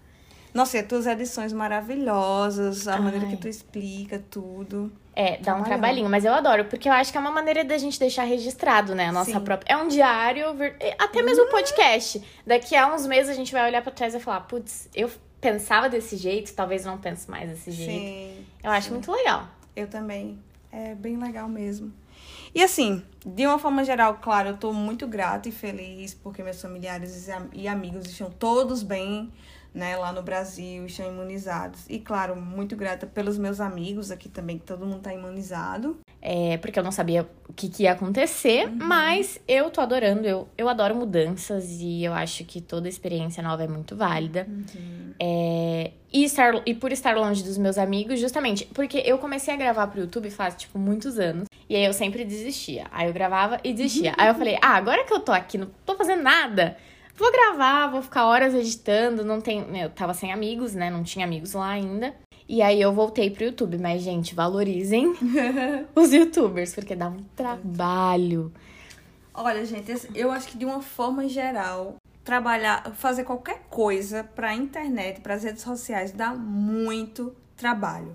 Nossa, 0.54 0.76
e 0.76 0.80
as 0.80 0.86
tuas 0.86 1.06
edições 1.06 1.52
maravilhosas, 1.52 2.86
a 2.88 2.98
maneira 3.00 3.26
Ai. 3.26 3.32
que 3.32 3.36
tu 3.38 3.48
explica 3.48 4.22
tudo. 4.30 4.92
É, 5.14 5.36
dá 5.38 5.54
um 5.54 5.62
trabalhinho, 5.62 6.08
mas 6.08 6.24
eu 6.24 6.32
adoro, 6.32 6.64
porque 6.66 6.88
eu 6.88 6.92
acho 6.92 7.12
que 7.12 7.18
é 7.18 7.20
uma 7.20 7.30
maneira 7.30 7.64
da 7.64 7.76
gente 7.78 7.98
deixar 7.98 8.24
registrado, 8.24 8.94
né? 8.94 9.08
A 9.08 9.12
nossa 9.12 9.30
Sim. 9.30 9.36
Uhum. 9.36 9.44
própria. 9.44 9.72
É 9.74 9.76
um 9.76 9.88
diário, 9.88 10.46
até 10.98 11.22
mesmo 11.22 11.46
podcast. 11.50 12.22
Daqui 12.46 12.74
a 12.74 12.92
uns 12.94 13.06
meses 13.06 13.30
a 13.30 13.34
gente 13.34 13.52
vai 13.52 13.66
olhar 13.68 13.82
pra 13.82 13.92
trás 13.92 14.14
e 14.14 14.16
vai 14.18 14.24
falar, 14.24 14.40
putz, 14.42 14.88
eu 14.94 15.10
pensava 15.40 15.88
desse 15.88 16.16
jeito, 16.16 16.54
talvez 16.54 16.84
não 16.84 16.96
pense 16.98 17.30
mais 17.30 17.48
desse 17.50 17.70
jeito. 17.72 17.90
Sim. 17.92 18.46
Eu 18.62 18.70
acho 18.70 18.90
muito 18.90 19.10
legal. 19.12 19.46
Eu 19.76 19.86
também. 19.86 20.38
É 20.70 20.94
bem 20.94 21.18
legal 21.18 21.48
mesmo. 21.48 21.92
E 22.54 22.62
assim, 22.62 23.02
de 23.26 23.46
uma 23.46 23.58
forma 23.58 23.84
geral, 23.84 24.18
claro, 24.22 24.50
eu 24.50 24.56
tô 24.56 24.72
muito 24.72 25.06
grata 25.06 25.48
e 25.48 25.52
feliz 25.52 26.14
porque 26.14 26.42
meus 26.42 26.60
familiares 26.60 27.28
am- 27.28 27.48
e 27.52 27.66
amigos 27.68 28.06
estão 28.06 28.30
todos 28.30 28.82
bem, 28.82 29.30
né, 29.74 29.96
lá 29.96 30.12
no 30.12 30.22
Brasil, 30.22 30.84
estão 30.86 31.06
imunizados. 31.08 31.80
E 31.88 31.98
claro, 31.98 32.36
muito 32.36 32.76
grata 32.76 33.06
pelos 33.06 33.38
meus 33.38 33.60
amigos 33.60 34.10
aqui 34.10 34.28
também, 34.28 34.58
que 34.58 34.64
todo 34.64 34.84
mundo 34.86 35.00
tá 35.00 35.14
imunizado. 35.14 35.98
É, 36.20 36.56
porque 36.58 36.78
eu 36.78 36.84
não 36.84 36.92
sabia 36.92 37.26
o 37.48 37.52
que, 37.52 37.68
que 37.68 37.82
ia 37.84 37.92
acontecer, 37.92 38.66
Uhum. 38.68 38.76
mas 38.80 39.40
eu 39.48 39.70
tô 39.70 39.80
adorando. 39.80 40.26
Eu, 40.26 40.46
eu 40.56 40.68
adoro 40.68 40.94
mudanças 40.94 41.64
e 41.80 42.04
eu 42.04 42.12
acho 42.12 42.44
que 42.44 42.60
toda 42.60 42.88
experiência 42.88 43.42
nova 43.42 43.64
é 43.64 43.68
muito 43.68 43.96
válida. 43.96 44.46
Uhum. 44.48 45.14
É, 45.18 45.90
e, 46.12 46.24
estar, 46.24 46.62
e 46.66 46.74
por 46.74 46.92
estar 46.92 47.16
longe 47.16 47.42
dos 47.42 47.56
meus 47.58 47.78
amigos, 47.78 48.20
justamente, 48.20 48.66
porque 48.66 49.02
eu 49.04 49.18
comecei 49.18 49.52
a 49.52 49.56
gravar 49.56 49.86
pro 49.86 50.00
YouTube 50.00 50.30
faz, 50.30 50.54
tipo, 50.54 50.78
muitos 50.78 51.18
anos. 51.18 51.46
E 51.68 51.74
aí 51.74 51.84
eu 51.84 51.92
sempre 51.94 52.24
desistia. 52.24 52.86
Aí 52.92 53.06
eu 53.08 53.12
gravava 53.14 53.58
e 53.64 53.72
desistia. 53.72 54.14
aí 54.18 54.28
eu 54.28 54.34
falei, 54.34 54.58
ah, 54.60 54.76
agora 54.76 55.04
que 55.04 55.12
eu 55.12 55.20
tô 55.20 55.32
aqui, 55.32 55.56
não 55.56 55.68
tô 55.86 55.96
fazendo 55.96 56.22
nada. 56.22 56.76
Vou 57.22 57.30
gravar, 57.30 57.86
vou 57.86 58.02
ficar 58.02 58.26
horas 58.26 58.52
editando, 58.52 59.24
não 59.24 59.40
tem. 59.40 59.64
Eu 59.80 59.88
tava 59.90 60.12
sem 60.12 60.32
amigos, 60.32 60.74
né? 60.74 60.90
Não 60.90 61.04
tinha 61.04 61.24
amigos 61.24 61.52
lá 61.52 61.68
ainda. 61.68 62.12
E 62.48 62.60
aí 62.60 62.82
eu 62.82 62.92
voltei 62.92 63.30
pro 63.30 63.44
YouTube. 63.44 63.78
Mas, 63.78 64.02
gente, 64.02 64.34
valorizem 64.34 65.14
os 65.94 66.12
youtubers, 66.12 66.74
porque 66.74 66.96
dá 66.96 67.08
um 67.08 67.22
trabalho. 67.36 68.52
Olha, 69.32 69.64
gente, 69.64 69.94
eu 70.16 70.32
acho 70.32 70.48
que 70.48 70.58
de 70.58 70.64
uma 70.64 70.82
forma 70.82 71.28
geral, 71.28 71.94
trabalhar, 72.24 72.92
fazer 72.96 73.22
qualquer 73.22 73.66
coisa 73.70 74.24
pra 74.24 74.52
internet, 74.52 75.20
pras 75.20 75.44
redes 75.44 75.62
sociais, 75.62 76.10
dá 76.10 76.34
muito 76.34 77.32
trabalho. 77.62 78.12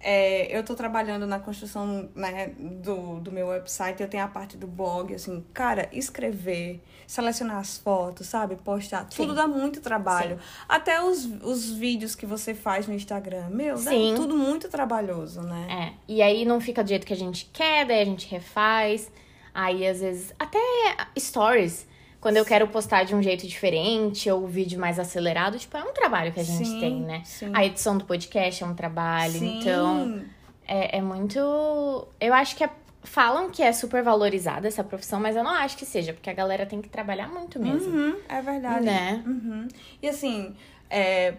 É, 0.00 0.56
eu 0.56 0.64
tô 0.64 0.74
trabalhando 0.74 1.26
na 1.26 1.38
construção 1.38 2.10
né, 2.14 2.48
do, 2.58 3.20
do 3.20 3.30
meu 3.30 3.46
website, 3.46 4.02
eu 4.02 4.08
tenho 4.08 4.24
a 4.24 4.28
parte 4.28 4.56
do 4.56 4.66
blog, 4.66 5.14
assim, 5.14 5.44
cara, 5.54 5.88
escrever, 5.92 6.82
selecionar 7.06 7.58
as 7.58 7.78
fotos, 7.78 8.26
sabe? 8.26 8.56
Postar, 8.56 9.04
tudo 9.04 9.30
Sim. 9.30 9.36
dá 9.36 9.46
muito 9.46 9.80
trabalho. 9.80 10.38
Até 10.68 11.00
os, 11.02 11.24
os 11.42 11.70
vídeos 11.70 12.16
que 12.16 12.26
você 12.26 12.52
faz 12.52 12.88
no 12.88 12.94
Instagram, 12.94 13.48
meu, 13.50 13.76
dá 13.76 13.90
Sim. 13.90 14.14
tudo 14.16 14.36
muito 14.36 14.68
trabalhoso, 14.68 15.40
né? 15.42 15.66
É, 15.70 16.12
e 16.12 16.20
aí 16.20 16.44
não 16.44 16.60
fica 16.60 16.82
do 16.82 16.88
jeito 16.88 17.06
que 17.06 17.12
a 17.12 17.16
gente 17.16 17.48
quer, 17.52 17.86
daí 17.86 18.02
a 18.02 18.04
gente 18.04 18.28
refaz. 18.28 19.10
Aí, 19.54 19.86
às 19.86 20.00
vezes, 20.00 20.34
até 20.38 20.58
stories. 21.18 21.86
Quando 22.22 22.36
eu 22.36 22.44
quero 22.44 22.68
postar 22.68 23.02
de 23.04 23.14
um 23.16 23.20
jeito 23.22 23.46
diferente 23.48 24.30
ou 24.30 24.46
vídeo 24.46 24.78
mais 24.78 24.98
acelerado, 24.98 25.58
tipo, 25.58 25.76
é 25.76 25.82
um 25.82 25.92
trabalho 25.92 26.32
que 26.32 26.38
a 26.38 26.44
gente 26.44 26.64
Sim, 26.68 26.78
tem, 26.80 27.00
né? 27.00 27.20
sim. 27.24 27.50
A 27.52 27.64
edição 27.66 27.98
do 27.98 28.04
podcast 28.04 28.62
é 28.62 28.66
um 28.66 28.74
trabalho, 28.74 29.32
Sim. 29.32 29.58
então 29.58 30.22
é, 30.66 30.98
é 30.98 31.02
muito. 31.02 31.36
Eu 32.20 32.32
acho 32.32 32.54
que 32.54 32.62
é- 32.62 32.70
falam 33.02 33.50
que 33.50 33.60
é 33.60 33.72
super 33.72 34.04
valorizada 34.04 34.68
essa 34.68 34.84
profissão, 34.84 35.18
mas 35.18 35.34
eu 35.34 35.42
não 35.42 35.50
acho 35.50 35.76
que 35.76 35.84
seja, 35.84 36.12
porque 36.12 36.30
a 36.30 36.32
galera 36.32 36.64
tem 36.64 36.80
que 36.80 36.88
trabalhar 36.88 37.28
muito 37.28 37.58
mesmo. 37.58 37.92
Uhum, 37.92 38.16
é 38.28 38.40
verdade. 38.40 38.84
Né? 38.86 39.20
Uhum. 39.26 39.66
E 40.00 40.08
assim, 40.08 40.54
é, 40.88 41.34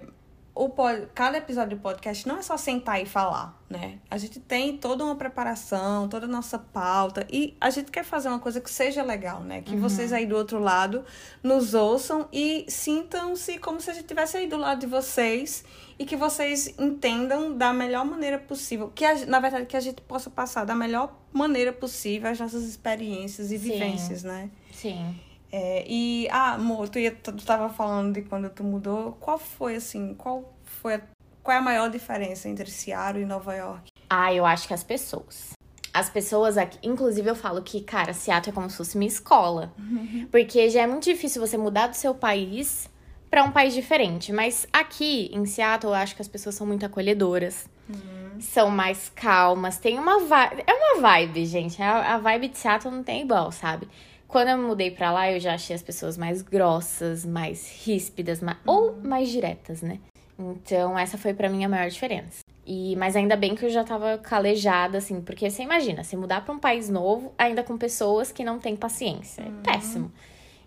o 0.55 0.69
pod- 0.69 1.07
cada 1.15 1.37
episódio 1.39 1.75
do 1.77 1.81
podcast 1.81 2.27
não 2.27 2.37
é 2.37 2.41
só 2.43 2.55
sentar 2.57 3.01
e 3.01 3.05
falar, 3.07 3.59
né? 3.69 3.97
A 4.09 4.17
gente 4.19 4.39
tem 4.39 4.77
toda 4.77 5.03
uma 5.03 5.15
preparação, 5.15 6.07
toda 6.07 6.25
a 6.27 6.29
nossa 6.29 6.59
pauta 6.59 7.25
e 7.31 7.57
a 7.59 7.71
gente 7.71 7.89
quer 7.89 8.03
fazer 8.03 8.27
uma 8.29 8.37
coisa 8.39 8.61
que 8.61 8.69
seja 8.69 9.01
legal, 9.01 9.39
né? 9.41 9.61
Que 9.63 9.75
vocês 9.75 10.13
aí 10.13 10.25
do 10.27 10.35
outro 10.35 10.59
lado 10.59 11.03
nos 11.41 11.73
ouçam 11.73 12.27
e 12.31 12.65
sintam-se 12.69 13.57
como 13.57 13.81
se 13.81 13.89
a 13.89 13.93
gente 13.93 14.03
estivesse 14.03 14.37
aí 14.37 14.47
do 14.47 14.57
lado 14.57 14.79
de 14.81 14.85
vocês 14.87 15.63
e 15.97 16.05
que 16.05 16.15
vocês 16.15 16.67
entendam 16.79 17.57
da 17.57 17.73
melhor 17.73 18.05
maneira 18.05 18.37
possível, 18.37 18.91
que 18.93 19.03
a- 19.05 19.25
na 19.25 19.39
verdade 19.39 19.65
que 19.65 19.75
a 19.77 19.79
gente 19.79 20.01
possa 20.01 20.29
passar 20.29 20.65
da 20.65 20.75
melhor 20.75 21.15
maneira 21.31 21.73
possível 21.73 22.29
as 22.29 22.39
nossas 22.39 22.63
experiências 22.63 23.51
e 23.51 23.57
Sim. 23.57 23.71
vivências, 23.71 24.21
né? 24.23 24.49
Sim. 24.71 25.15
É, 25.55 25.85
e, 25.87 26.27
ah, 26.31 26.53
amor, 26.53 26.89
tu, 26.89 26.97
ia, 26.97 27.11
tu 27.11 27.31
tava 27.45 27.69
falando 27.69 28.13
de 28.13 28.23
quando 28.23 28.49
tu 28.49 28.63
mudou. 28.63 29.11
Qual 29.19 29.37
foi, 29.37 29.75
assim, 29.75 30.15
qual 30.15 30.51
foi 30.63 30.95
a 30.95 31.01
qual 31.43 31.57
é 31.57 31.59
a 31.59 31.61
maior 31.61 31.89
diferença 31.89 32.47
entre 32.47 32.71
Seattle 32.71 33.21
e 33.21 33.25
Nova 33.25 33.53
York? 33.53 33.91
Ah, 34.09 34.33
eu 34.33 34.45
acho 34.45 34.65
que 34.65 34.73
as 34.73 34.83
pessoas. 34.83 35.51
As 35.93 36.09
pessoas 36.09 36.57
aqui, 36.57 36.79
inclusive 36.81 37.29
eu 37.29 37.35
falo 37.35 37.61
que, 37.61 37.81
cara, 37.81 38.13
Seattle 38.13 38.51
é 38.51 38.55
como 38.55 38.69
se 38.69 38.77
fosse 38.77 38.97
minha 38.97 39.09
escola. 39.09 39.73
Uhum. 39.77 40.27
Porque 40.31 40.69
já 40.69 40.83
é 40.83 40.87
muito 40.87 41.03
difícil 41.03 41.45
você 41.45 41.57
mudar 41.57 41.87
do 41.87 41.95
seu 41.95 42.15
país 42.15 42.89
para 43.29 43.43
um 43.43 43.51
país 43.51 43.73
diferente. 43.73 44.31
Mas 44.31 44.65
aqui 44.71 45.29
em 45.33 45.45
Seattle, 45.45 45.91
eu 45.91 45.95
acho 45.95 46.15
que 46.15 46.21
as 46.21 46.27
pessoas 46.29 46.55
são 46.55 46.65
muito 46.65 46.85
acolhedoras. 46.85 47.67
Uhum. 47.89 48.39
São 48.39 48.69
mais 48.69 49.11
calmas. 49.13 49.77
Tem 49.77 49.99
uma 49.99 50.21
vibe. 50.21 50.63
É 50.65 50.73
uma 50.73 51.01
vibe, 51.01 51.45
gente. 51.45 51.81
A, 51.83 52.15
a 52.15 52.17
vibe 52.19 52.47
de 52.47 52.57
Seattle 52.57 52.95
não 52.95 53.03
tem 53.03 53.21
igual, 53.21 53.51
sabe? 53.51 53.89
Quando 54.33 54.47
eu 54.47 54.57
mudei 54.57 54.89
pra 54.89 55.11
lá, 55.11 55.31
eu 55.31 55.39
já 55.39 55.53
achei 55.53 55.75
as 55.75 55.83
pessoas 55.83 56.17
mais 56.17 56.41
grossas, 56.41 57.23
mais 57.23 57.71
ríspidas, 57.85 58.41
mais... 58.41 58.57
Ou 58.65 58.97
mais 59.03 59.29
diretas, 59.29 59.83
né? 59.83 59.99
Então, 60.39 60.97
essa 60.97 61.19
foi 61.19 61.35
para 61.35 61.47
mim 61.47 61.63
a 61.63 61.69
maior 61.69 61.87
diferença. 61.87 62.39
E, 62.65 62.95
mas 62.95 63.15
ainda 63.15 63.35
bem 63.35 63.53
que 63.53 63.63
eu 63.63 63.69
já 63.69 63.83
tava 63.83 64.17
calejada, 64.17 64.97
assim, 64.97 65.21
porque 65.21 65.47
você 65.47 65.61
imagina, 65.61 66.03
se 66.03 66.17
mudar 66.17 66.43
para 66.43 66.51
um 66.51 66.57
país 66.57 66.89
novo, 66.89 67.31
ainda 67.37 67.61
com 67.61 67.77
pessoas 67.77 68.31
que 68.31 68.43
não 68.43 68.57
têm 68.57 68.75
paciência. 68.75 69.43
É 69.43 69.45
uhum. 69.45 69.61
péssimo. 69.61 70.11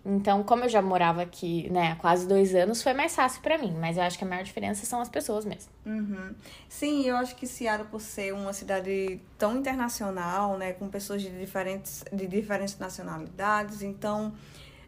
Então, 0.09 0.41
como 0.41 0.63
eu 0.63 0.69
já 0.69 0.81
morava 0.81 1.21
aqui, 1.21 1.69
né, 1.69 1.91
há 1.91 1.95
quase 1.97 2.25
dois 2.25 2.55
anos, 2.55 2.81
foi 2.81 2.93
mais 2.93 3.13
fácil 3.13 3.41
para 3.41 3.57
mim. 3.57 3.75
Mas 3.77 3.97
eu 3.97 4.03
acho 4.03 4.17
que 4.17 4.23
a 4.23 4.27
maior 4.27 4.41
diferença 4.41 4.85
são 4.85 5.01
as 5.01 5.09
pessoas 5.09 5.43
mesmo. 5.43 5.69
Uhum. 5.85 6.33
Sim, 6.69 7.03
eu 7.03 7.17
acho 7.17 7.35
que 7.35 7.45
Seattle, 7.45 7.89
por 7.89 7.99
ser 7.99 8.33
uma 8.33 8.53
cidade 8.53 9.19
tão 9.37 9.57
internacional, 9.57 10.57
né, 10.57 10.71
com 10.71 10.87
pessoas 10.87 11.21
de 11.21 11.29
diferentes, 11.29 12.05
de 12.09 12.25
diferentes 12.25 12.79
nacionalidades, 12.79 13.81
então 13.81 14.33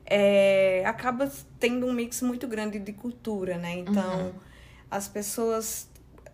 é, 0.06 0.84
acaba 0.86 1.30
tendo 1.60 1.86
um 1.86 1.92
mix 1.92 2.22
muito 2.22 2.48
grande 2.48 2.80
de 2.80 2.94
cultura, 2.94 3.58
né? 3.58 3.74
Então, 3.74 4.28
uhum. 4.28 4.34
as 4.90 5.10
pessoas 5.10 5.90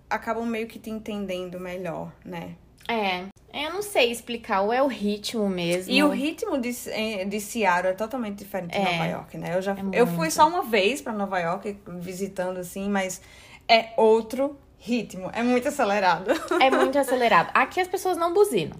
acabam 0.07 0.45
meio 0.45 0.67
que 0.67 0.77
te 0.77 0.91
entendendo 0.91 1.59
melhor, 1.59 2.13
né? 2.23 2.55
É, 2.87 3.25
eu 3.63 3.73
não 3.73 3.81
sei 3.81 4.11
explicar, 4.11 4.61
ou 4.61 4.73
é 4.73 4.81
o 4.81 4.87
ritmo 4.87 5.47
mesmo. 5.47 5.91
E 5.93 6.03
o 6.03 6.09
ritmo 6.09 6.57
de, 6.57 6.75
eh, 6.87 7.23
de 7.23 7.39
Seattle 7.39 7.91
é 7.91 7.93
totalmente 7.93 8.39
diferente 8.39 8.71
de 8.71 8.77
é, 8.77 8.91
Nova 8.91 9.05
York, 9.05 9.37
né? 9.37 9.55
Eu, 9.55 9.61
já, 9.61 9.73
é 9.73 9.77
eu 9.93 10.05
fui 10.07 10.29
só 10.29 10.47
uma 10.47 10.63
vez 10.63 11.01
para 11.01 11.13
Nova 11.13 11.39
York, 11.39 11.77
visitando 11.87 12.59
assim, 12.59 12.89
mas 12.89 13.21
é 13.67 13.89
outro 13.95 14.57
ritmo, 14.77 15.29
é 15.33 15.41
muito 15.41 15.67
acelerado. 15.67 16.31
É 16.61 16.69
muito 16.69 16.97
acelerado. 16.97 17.49
Aqui 17.53 17.79
as 17.79 17.87
pessoas 17.87 18.17
não 18.17 18.33
buzinam. 18.33 18.77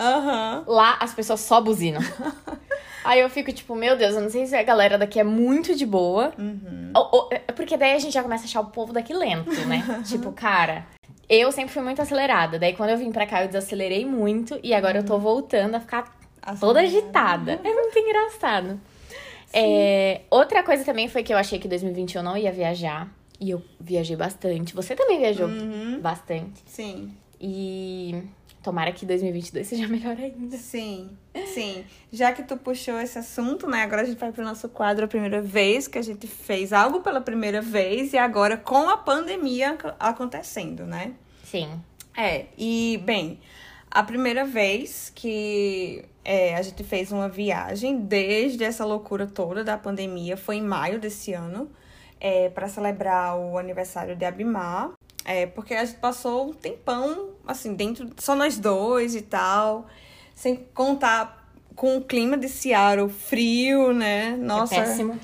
Uhum. 0.00 0.64
Lá 0.66 0.96
as 1.00 1.14
pessoas 1.14 1.40
só 1.40 1.60
buzinam. 1.60 2.00
Aí 3.04 3.20
eu 3.20 3.28
fico 3.28 3.52
tipo, 3.52 3.74
meu 3.74 3.96
Deus, 3.96 4.14
eu 4.14 4.20
não 4.20 4.30
sei 4.30 4.46
se 4.46 4.54
a 4.54 4.62
galera 4.62 4.96
daqui 4.96 5.18
é 5.18 5.24
muito 5.24 5.74
de 5.74 5.84
boa. 5.84 6.32
Uhum. 6.38 6.92
Ou, 6.94 7.08
ou, 7.12 7.28
é 7.32 7.38
porque 7.52 7.76
daí 7.76 7.94
a 7.94 7.98
gente 7.98 8.12
já 8.12 8.22
começa 8.22 8.44
a 8.44 8.46
achar 8.46 8.60
o 8.60 8.66
povo 8.66 8.92
daqui 8.92 9.12
lento, 9.12 9.50
né? 9.66 9.82
tipo, 10.06 10.30
cara, 10.32 10.86
eu 11.34 11.50
sempre 11.52 11.72
fui 11.72 11.82
muito 11.82 12.02
acelerada. 12.02 12.58
Daí 12.58 12.74
quando 12.74 12.90
eu 12.90 12.98
vim 12.98 13.10
pra 13.10 13.26
cá 13.26 13.42
eu 13.42 13.48
desacelerei 13.48 14.04
muito 14.04 14.58
e 14.62 14.74
agora 14.74 14.98
uhum. 14.98 15.04
eu 15.04 15.06
tô 15.06 15.18
voltando 15.18 15.74
a 15.74 15.80
ficar 15.80 16.18
Acelerada. 16.42 16.60
toda 16.60 16.80
agitada. 16.80 17.60
É 17.64 17.74
muito 17.74 17.98
engraçado. 17.98 18.80
É, 19.52 20.22
outra 20.30 20.62
coisa 20.62 20.84
também 20.84 21.08
foi 21.08 21.22
que 21.22 21.32
eu 21.32 21.36
achei 21.36 21.58
que 21.58 21.68
2021 21.68 22.20
eu 22.20 22.24
não 22.24 22.36
ia 22.36 22.52
viajar. 22.52 23.08
E 23.40 23.50
eu 23.50 23.62
viajei 23.80 24.14
bastante. 24.14 24.74
Você 24.74 24.94
também 24.94 25.18
viajou 25.18 25.48
uhum. 25.48 25.98
bastante. 26.00 26.62
Sim. 26.66 27.12
E 27.40 28.22
Tomara 28.62 28.92
que 28.92 29.04
2022 29.04 29.66
seja 29.66 29.88
melhor 29.88 30.16
ainda. 30.16 30.56
Sim, 30.56 31.10
sim. 31.46 31.84
Já 32.12 32.30
que 32.32 32.44
tu 32.44 32.56
puxou 32.56 33.00
esse 33.00 33.18
assunto, 33.18 33.68
né? 33.68 33.82
Agora 33.82 34.02
a 34.02 34.04
gente 34.04 34.18
vai 34.18 34.30
pro 34.30 34.44
nosso 34.44 34.68
quadro 34.68 35.04
a 35.04 35.08
primeira 35.08 35.42
vez, 35.42 35.88
que 35.88 35.98
a 35.98 36.02
gente 36.02 36.28
fez 36.28 36.72
algo 36.72 37.00
pela 37.00 37.20
primeira 37.20 37.60
vez 37.60 38.12
e 38.12 38.18
agora 38.18 38.56
com 38.56 38.88
a 38.88 38.96
pandemia 38.96 39.76
acontecendo, 39.98 40.86
né? 40.86 41.12
Sim. 41.52 41.68
É, 42.16 42.46
e 42.56 42.98
bem, 43.04 43.38
a 43.90 44.02
primeira 44.02 44.42
vez 44.42 45.12
que 45.14 46.02
é, 46.24 46.56
a 46.56 46.62
gente 46.62 46.82
fez 46.82 47.12
uma 47.12 47.28
viagem 47.28 48.00
desde 48.00 48.64
essa 48.64 48.86
loucura 48.86 49.26
toda 49.26 49.62
da 49.62 49.76
pandemia 49.76 50.34
foi 50.34 50.56
em 50.56 50.62
maio 50.62 50.98
desse 50.98 51.34
ano, 51.34 51.70
é, 52.18 52.48
para 52.48 52.68
celebrar 52.68 53.36
o 53.38 53.58
aniversário 53.58 54.16
de 54.16 54.24
Abimar. 54.24 54.92
É, 55.26 55.44
porque 55.44 55.74
a 55.74 55.84
gente 55.84 55.98
passou 55.98 56.48
um 56.48 56.52
tempão, 56.54 57.34
assim, 57.46 57.74
dentro, 57.74 58.08
só 58.18 58.34
nós 58.34 58.58
dois 58.58 59.14
e 59.14 59.20
tal, 59.20 59.86
sem 60.34 60.56
contar 60.72 61.52
com 61.76 61.98
o 61.98 62.02
clima 62.02 62.38
de 62.38 62.48
Seattle 62.48 63.10
frio, 63.10 63.92
né? 63.92 64.34
Nossa. 64.36 64.74
É 64.74 64.80
péssimo. 64.80 65.20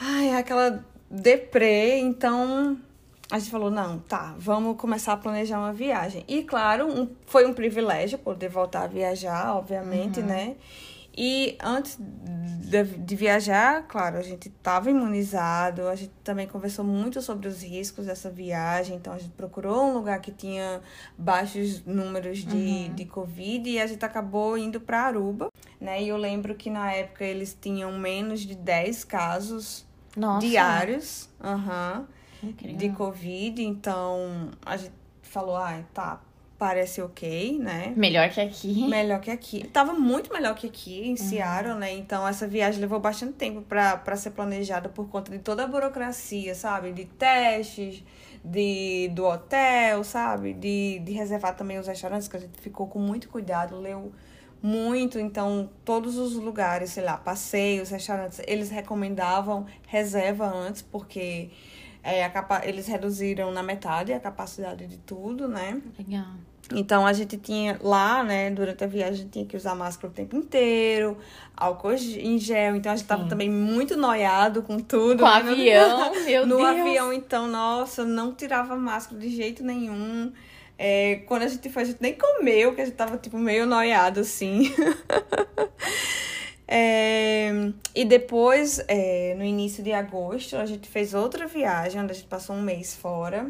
Ai, 0.00 0.32
aquela 0.32 0.82
deprê, 1.10 1.98
então 1.98 2.78
a 3.30 3.38
gente 3.38 3.50
falou, 3.50 3.70
não, 3.70 3.98
tá, 3.98 4.34
vamos 4.38 4.76
começar 4.76 5.14
a 5.14 5.16
planejar 5.16 5.58
uma 5.58 5.72
viagem. 5.72 6.24
E 6.28 6.42
claro, 6.42 6.86
um, 6.86 7.08
foi 7.26 7.46
um 7.46 7.54
privilégio 7.54 8.18
poder 8.18 8.48
voltar 8.48 8.82
a 8.82 8.86
viajar, 8.86 9.56
obviamente, 9.56 10.20
uhum. 10.20 10.26
né? 10.26 10.56
E 11.16 11.56
antes 11.62 11.96
de, 12.00 12.82
de, 12.82 13.14
viajar, 13.14 13.86
claro, 13.86 14.18
a 14.18 14.22
gente 14.22 14.48
estava 14.48 14.90
imunizado, 14.90 15.86
a 15.86 15.94
gente 15.94 16.10
também 16.24 16.44
conversou 16.44 16.84
muito 16.84 17.22
sobre 17.22 17.46
os 17.46 17.62
riscos 17.62 18.06
dessa 18.06 18.28
viagem, 18.28 18.96
então 18.96 19.12
a 19.12 19.18
gente 19.18 19.30
procurou 19.30 19.90
um 19.90 19.94
lugar 19.94 20.20
que 20.20 20.32
tinha 20.32 20.80
baixos 21.16 21.84
números 21.84 22.38
de, 22.38 22.56
uhum. 22.56 22.94
de 22.94 23.04
Covid 23.04 23.70
e 23.70 23.80
a 23.80 23.86
gente 23.86 24.04
acabou 24.04 24.58
indo 24.58 24.80
para 24.80 25.02
Aruba, 25.02 25.50
né? 25.80 26.02
E 26.02 26.08
eu 26.08 26.16
lembro 26.16 26.56
que 26.56 26.68
na 26.68 26.92
época 26.92 27.24
eles 27.24 27.56
tinham 27.58 27.96
menos 27.96 28.40
de 28.40 28.56
10 28.56 29.04
casos 29.04 29.86
Nossa. 30.16 30.44
diários 30.44 31.28
uhum, 31.40 32.06
de 32.52 32.90
Covid, 32.90 33.62
então 33.62 34.50
a 34.64 34.76
gente 34.76 34.92
falou, 35.22 35.56
ah, 35.56 35.82
tá, 35.92 36.20
parece 36.58 37.02
ok, 37.02 37.58
né? 37.58 37.92
Melhor 37.96 38.30
que 38.30 38.40
aqui. 38.40 38.88
Melhor 38.88 39.20
que 39.20 39.30
aqui. 39.30 39.66
Tava 39.68 39.92
muito 39.92 40.32
melhor 40.32 40.54
que 40.54 40.66
aqui, 40.66 41.06
em 41.06 41.10
uhum. 41.10 41.16
Seattle, 41.16 41.74
né? 41.74 41.92
Então, 41.92 42.26
essa 42.26 42.46
viagem 42.46 42.80
levou 42.80 43.00
bastante 43.00 43.34
tempo 43.34 43.62
para 43.62 44.16
ser 44.16 44.30
planejada 44.30 44.88
por 44.88 45.08
conta 45.08 45.30
de 45.30 45.38
toda 45.38 45.64
a 45.64 45.66
burocracia, 45.66 46.54
sabe? 46.54 46.92
De 46.92 47.04
testes, 47.04 48.02
de, 48.44 49.10
do 49.12 49.24
hotel, 49.24 50.04
sabe? 50.04 50.52
De, 50.54 51.00
de 51.00 51.12
reservar 51.12 51.56
também 51.56 51.78
os 51.78 51.86
restaurantes, 51.86 52.28
que 52.28 52.36
a 52.36 52.40
gente 52.40 52.60
ficou 52.60 52.86
com 52.86 52.98
muito 52.98 53.28
cuidado, 53.28 53.78
leu 53.78 54.12
muito, 54.62 55.18
então 55.18 55.68
todos 55.84 56.16
os 56.16 56.36
lugares, 56.36 56.88
sei 56.88 57.04
lá, 57.04 57.18
passeios, 57.18 57.90
restaurantes, 57.90 58.40
eles 58.46 58.70
recomendavam 58.70 59.66
reserva 59.86 60.46
antes, 60.46 60.80
porque 60.80 61.50
é, 62.04 62.22
a 62.22 62.28
capa 62.28 62.60
eles 62.64 62.86
reduziram 62.86 63.50
na 63.50 63.62
metade 63.62 64.12
a 64.12 64.20
capacidade 64.20 64.86
de 64.86 64.98
tudo, 64.98 65.48
né? 65.48 65.80
Legal. 65.98 66.34
Então 66.72 67.06
a 67.06 67.12
gente 67.12 67.36
tinha 67.38 67.78
lá, 67.82 68.22
né, 68.22 68.50
durante 68.50 68.84
a 68.84 68.86
viagem, 68.86 69.12
a 69.12 69.16
gente 69.16 69.30
tinha 69.30 69.46
que 69.46 69.56
usar 69.56 69.74
máscara 69.74 70.08
o 70.08 70.10
tempo 70.10 70.36
inteiro, 70.36 71.16
álcool 71.56 71.92
em 71.92 72.38
gel, 72.38 72.76
então 72.76 72.92
a 72.92 72.96
gente 72.96 73.06
tava 73.06 73.26
também 73.26 73.50
muito 73.50 73.96
noiado 73.96 74.62
com 74.62 74.78
tudo. 74.78 75.18
Com 75.18 75.24
o 75.24 75.28
né? 75.28 75.50
avião, 75.50 76.12
meu 76.24 76.46
no 76.46 76.56
Deus. 76.56 76.74
No 76.74 76.80
avião, 76.80 77.12
então, 77.12 77.46
nossa, 77.46 78.04
não 78.04 78.34
tirava 78.34 78.76
máscara 78.76 79.20
de 79.20 79.28
jeito 79.28 79.62
nenhum. 79.62 80.32
É, 80.78 81.22
quando 81.26 81.42
a 81.42 81.48
gente 81.48 81.68
foi, 81.70 81.82
a 81.82 81.86
gente 81.86 82.02
nem 82.02 82.14
comeu, 82.14 82.70
porque 82.70 82.82
a 82.82 82.86
gente 82.86 82.96
tava, 82.96 83.16
tipo, 83.16 83.38
meio 83.38 83.66
noiado, 83.66 84.20
assim. 84.20 84.72
é, 86.76 87.52
e 87.94 88.04
depois, 88.04 88.84
é, 88.88 89.32
no 89.38 89.44
início 89.44 89.80
de 89.80 89.92
agosto, 89.92 90.56
a 90.56 90.66
gente 90.66 90.88
fez 90.88 91.14
outra 91.14 91.46
viagem, 91.46 92.00
onde 92.00 92.10
a 92.10 92.14
gente 92.16 92.26
passou 92.26 92.56
um 92.56 92.62
mês 92.62 92.96
fora 92.96 93.48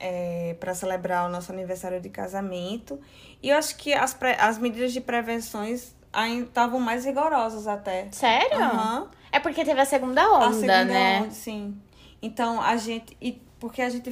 é, 0.00 0.56
para 0.58 0.74
celebrar 0.74 1.28
o 1.28 1.30
nosso 1.30 1.52
aniversário 1.52 2.00
de 2.00 2.08
casamento. 2.08 2.98
E 3.42 3.50
eu 3.50 3.58
acho 3.58 3.76
que 3.76 3.92
as, 3.92 4.14
pre... 4.14 4.30
as 4.40 4.56
medidas 4.56 4.94
de 4.94 5.02
prevenções 5.02 5.94
estavam 6.40 6.80
mais 6.80 7.04
rigorosas 7.04 7.66
até. 7.66 8.08
Sério? 8.10 8.58
Uhum. 8.58 9.08
É 9.30 9.38
porque 9.38 9.62
teve 9.62 9.78
a 9.78 9.84
segunda 9.84 10.26
onda, 10.32 10.46
a 10.46 10.52
segunda 10.52 10.84
né? 10.86 11.20
Onda, 11.20 11.30
sim. 11.32 11.76
Então 12.22 12.62
a 12.62 12.78
gente. 12.78 13.14
E 13.20 13.32
porque 13.60 13.82
a 13.82 13.90
gente 13.90 14.10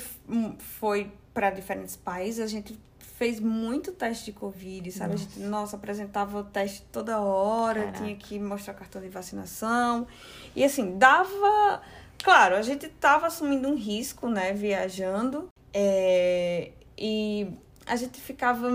foi 0.59 1.11
para 1.33 1.49
diferentes 1.49 1.97
países, 1.97 2.45
a 2.45 2.47
gente 2.47 2.79
fez 3.17 3.39
muito 3.39 3.93
teste 3.93 4.27
de 4.27 4.33
Covid, 4.33 4.91
sabe? 4.91 5.13
Nossa. 5.13 5.25
A 5.25 5.29
gente, 5.29 5.41
nossa, 5.41 5.77
apresentava 5.77 6.39
o 6.39 6.45
teste 6.45 6.83
toda 6.91 7.21
hora, 7.21 7.81
Caraca. 7.81 7.99
tinha 7.99 8.17
que 8.17 8.39
mostrar 8.39 8.75
cartão 8.75 9.01
de 9.01 9.09
vacinação. 9.09 10.07
E 10.55 10.65
assim, 10.65 10.99
dava. 10.99 11.81
Claro, 12.23 12.57
a 12.57 12.63
gente 12.63 12.89
tava 12.89 13.27
assumindo 13.27 13.69
um 13.69 13.77
risco, 13.77 14.29
né, 14.29 14.53
viajando, 14.53 15.49
é, 15.73 16.71
e 16.97 17.49
a 17.87 17.97
gente 17.97 18.19
ficava 18.19 18.71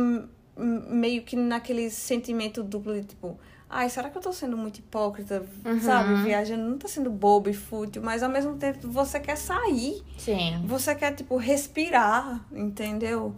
meio 0.55 1.23
que 1.23 1.35
naquele 1.35 1.89
sentimento 1.89 2.61
duplo 2.61 2.93
de 2.93 3.07
tipo, 3.07 3.39
ai, 3.67 3.89
será 3.89 4.09
que 4.09 4.17
eu 4.17 4.21
tô 4.21 4.31
sendo 4.31 4.55
muito 4.55 4.79
hipócrita? 4.79 5.43
Uhum. 5.65 5.79
Sabe? 5.81 6.21
Viajando 6.23 6.63
não 6.63 6.77
tá 6.77 6.87
sendo 6.87 7.09
bobo 7.09 7.49
e 7.49 7.53
fútil, 7.53 8.03
mas 8.03 8.21
ao 8.21 8.29
mesmo 8.29 8.55
tempo 8.57 8.87
você 8.89 9.19
quer 9.19 9.37
sair. 9.37 10.03
Sim. 10.17 10.61
Você 10.65 10.93
quer, 10.93 11.15
tipo, 11.15 11.35
respirar, 11.37 12.45
entendeu? 12.51 13.35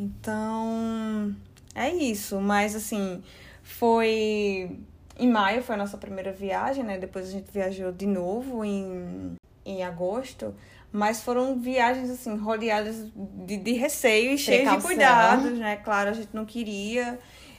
Então, 0.00 1.34
é 1.74 1.90
isso. 1.90 2.40
Mas, 2.40 2.74
assim, 2.74 3.22
foi. 3.62 4.78
Em 5.18 5.28
maio 5.30 5.62
foi 5.62 5.74
a 5.74 5.78
nossa 5.78 5.98
primeira 5.98 6.32
viagem, 6.32 6.82
né? 6.82 6.96
Depois 6.96 7.28
a 7.28 7.30
gente 7.30 7.50
viajou 7.52 7.92
de 7.92 8.06
novo 8.06 8.64
em, 8.64 9.36
em 9.66 9.84
agosto. 9.84 10.54
Mas 10.90 11.22
foram 11.22 11.60
viagens, 11.60 12.10
assim, 12.10 12.36
rodeadas 12.36 13.06
de, 13.14 13.58
de 13.58 13.72
receio 13.72 14.32
e 14.32 14.38
cheias 14.38 14.74
de 14.76 14.82
cuidados, 14.82 15.58
né? 15.58 15.76
Claro, 15.76 16.10
a 16.10 16.12
gente 16.14 16.30
não 16.32 16.44
queria 16.44 17.18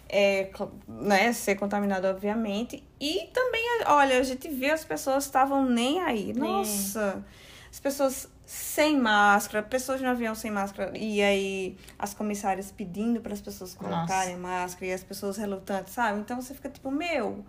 é, 0.10 0.50
né, 0.88 1.32
ser 1.32 1.56
contaminado, 1.56 2.08
obviamente. 2.08 2.84
E 3.00 3.30
também, 3.32 3.64
olha, 3.86 4.18
a 4.18 4.24
gente 4.24 4.50
viu 4.50 4.74
as 4.74 4.84
pessoas 4.84 5.26
estavam 5.26 5.64
nem 5.64 6.02
aí. 6.02 6.34
Nossa! 6.34 7.24
As 7.72 7.80
pessoas 7.80 8.28
sem 8.52 9.00
máscara, 9.00 9.64
pessoas 9.64 10.02
no 10.02 10.10
avião 10.10 10.36
sem 10.36 10.52
máscara. 10.52 10.92
E 10.98 11.22
aí, 11.22 11.78
as 11.98 12.14
comissárias 12.14 12.70
pedindo 12.70 13.22
para 13.22 13.32
as 13.32 13.40
pessoas 13.40 13.74
colocarem 13.74 14.36
máscara 14.36 14.88
e 14.88 14.94
as 14.94 15.02
pessoas 15.02 15.38
relutantes, 15.38 15.94
sabe? 15.94 16.20
Então 16.20 16.42
você 16.42 16.54
fica 16.54 16.68
tipo, 16.68 16.92
meu, 16.92 17.46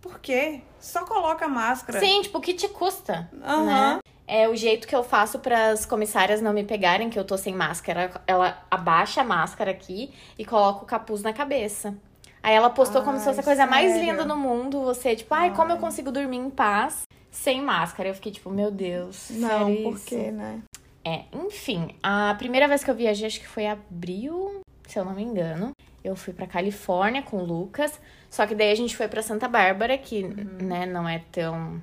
por 0.00 0.18
quê? 0.18 0.62
Só 0.80 1.04
coloca 1.04 1.46
máscara. 1.46 2.00
Sim, 2.00 2.22
tipo, 2.22 2.38
o 2.38 2.40
que 2.40 2.54
te 2.54 2.68
custa? 2.68 3.28
Aham. 3.44 3.64
né? 3.66 3.98
É 4.26 4.48
o 4.48 4.56
jeito 4.56 4.88
que 4.88 4.96
eu 4.96 5.04
faço 5.04 5.38
para 5.40 5.72
as 5.72 5.84
comissárias 5.84 6.40
não 6.40 6.54
me 6.54 6.64
pegarem, 6.64 7.10
que 7.10 7.18
eu 7.18 7.24
tô 7.24 7.36
sem 7.36 7.54
máscara. 7.54 8.10
Ela 8.26 8.58
abaixa 8.70 9.20
a 9.20 9.24
máscara 9.24 9.70
aqui 9.70 10.10
e 10.38 10.44
coloca 10.46 10.84
o 10.84 10.86
capuz 10.86 11.20
na 11.22 11.34
cabeça. 11.34 11.94
Aí 12.42 12.54
ela 12.54 12.70
postou 12.70 13.02
como 13.02 13.18
se 13.18 13.24
fosse 13.24 13.40
a 13.40 13.42
Ai, 13.42 13.44
coisa 13.44 13.66
mais 13.66 13.92
sério? 13.92 14.10
linda 14.10 14.24
do 14.24 14.36
mundo. 14.36 14.80
Você, 14.84 15.14
tipo, 15.14 15.34
ai, 15.34 15.52
como 15.54 15.70
eu 15.72 15.76
consigo 15.76 16.10
dormir 16.10 16.38
em 16.38 16.48
paz 16.48 17.02
sem 17.36 17.62
máscara? 17.62 18.08
Eu 18.08 18.14
fiquei 18.14 18.32
tipo, 18.32 18.50
meu 18.50 18.70
Deus. 18.70 19.28
Não, 19.30 19.66
sério 19.66 19.82
por 19.82 19.94
isso? 19.94 20.06
quê, 20.06 20.30
né? 20.30 20.62
É, 21.04 21.24
enfim, 21.32 21.94
a 22.02 22.34
primeira 22.36 22.66
vez 22.66 22.82
que 22.82 22.90
eu 22.90 22.94
viajei, 22.94 23.26
acho 23.26 23.40
que 23.40 23.46
foi 23.46 23.66
abril, 23.66 24.60
se 24.88 24.98
eu 24.98 25.04
não 25.04 25.14
me 25.14 25.22
engano. 25.22 25.70
Eu 26.02 26.16
fui 26.16 26.32
pra 26.32 26.46
Califórnia 26.46 27.22
com 27.22 27.36
o 27.36 27.44
Lucas. 27.44 28.00
Só 28.30 28.46
que 28.46 28.54
daí 28.54 28.72
a 28.72 28.74
gente 28.74 28.96
foi 28.96 29.06
pra 29.06 29.22
Santa 29.22 29.46
Bárbara, 29.48 29.96
que, 29.98 30.22
né, 30.22 30.86
não 30.86 31.08
é 31.08 31.22
tão 31.30 31.80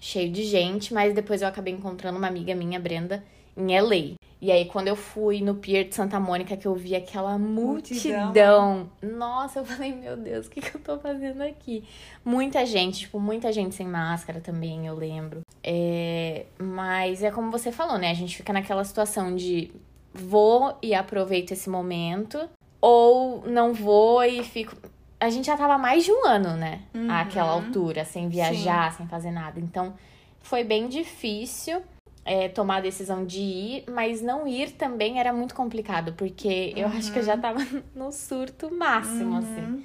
cheio 0.00 0.30
de 0.30 0.44
gente, 0.44 0.94
mas 0.94 1.12
depois 1.12 1.42
eu 1.42 1.48
acabei 1.48 1.74
encontrando 1.74 2.16
uma 2.16 2.28
amiga 2.28 2.54
minha, 2.54 2.78
Brenda, 2.78 3.24
em 3.56 3.78
LA. 3.78 4.16
E 4.40 4.52
aí, 4.52 4.66
quando 4.66 4.88
eu 4.88 4.96
fui 4.96 5.40
no 5.40 5.54
Pier 5.54 5.88
de 5.88 5.94
Santa 5.94 6.20
Mônica, 6.20 6.56
que 6.56 6.66
eu 6.66 6.74
vi 6.74 6.94
aquela 6.94 7.38
multidão, 7.38 8.88
nossa, 9.02 9.60
eu 9.60 9.64
falei, 9.64 9.94
meu 9.94 10.16
Deus, 10.16 10.46
o 10.46 10.50
que, 10.50 10.60
que 10.60 10.76
eu 10.76 10.80
tô 10.80 10.98
fazendo 10.98 11.40
aqui? 11.42 11.82
Muita 12.24 12.66
gente, 12.66 13.00
tipo, 13.00 13.18
muita 13.18 13.50
gente 13.50 13.74
sem 13.74 13.86
máscara 13.86 14.40
também, 14.40 14.86
eu 14.86 14.94
lembro. 14.94 15.40
É, 15.64 16.44
mas 16.58 17.22
é 17.22 17.30
como 17.30 17.50
você 17.50 17.72
falou, 17.72 17.96
né? 17.96 18.10
A 18.10 18.14
gente 18.14 18.36
fica 18.36 18.52
naquela 18.52 18.84
situação 18.84 19.34
de 19.34 19.70
vou 20.12 20.76
e 20.82 20.94
aproveito 20.94 21.52
esse 21.52 21.70
momento, 21.70 22.48
ou 22.80 23.42
não 23.46 23.72
vou 23.72 24.22
e 24.22 24.44
fico. 24.44 24.76
A 25.18 25.30
gente 25.30 25.46
já 25.46 25.56
tava 25.56 25.78
mais 25.78 26.04
de 26.04 26.12
um 26.12 26.26
ano, 26.26 26.56
né? 26.56 26.82
Uhum. 26.94 27.10
Àquela 27.10 27.50
altura, 27.50 28.04
sem 28.04 28.28
viajar, 28.28 28.92
sem 28.92 29.06
fazer 29.08 29.30
nada. 29.30 29.58
Então, 29.58 29.94
foi 30.40 30.62
bem 30.62 30.88
difícil 30.88 31.82
é, 32.26 32.48
tomar 32.48 32.78
a 32.78 32.80
decisão 32.80 33.24
de 33.24 33.40
ir, 33.40 33.84
mas 33.88 34.20
não 34.20 34.48
ir 34.48 34.72
também 34.72 35.20
era 35.20 35.32
muito 35.32 35.54
complicado, 35.54 36.12
porque 36.14 36.72
eu 36.76 36.88
acho 36.88 37.12
que 37.12 37.20
eu 37.20 37.22
já 37.22 37.38
tava 37.38 37.60
no 37.94 38.10
surto 38.10 38.68
máximo, 38.74 39.36
assim. 39.36 39.60
Uhum. 39.60 39.82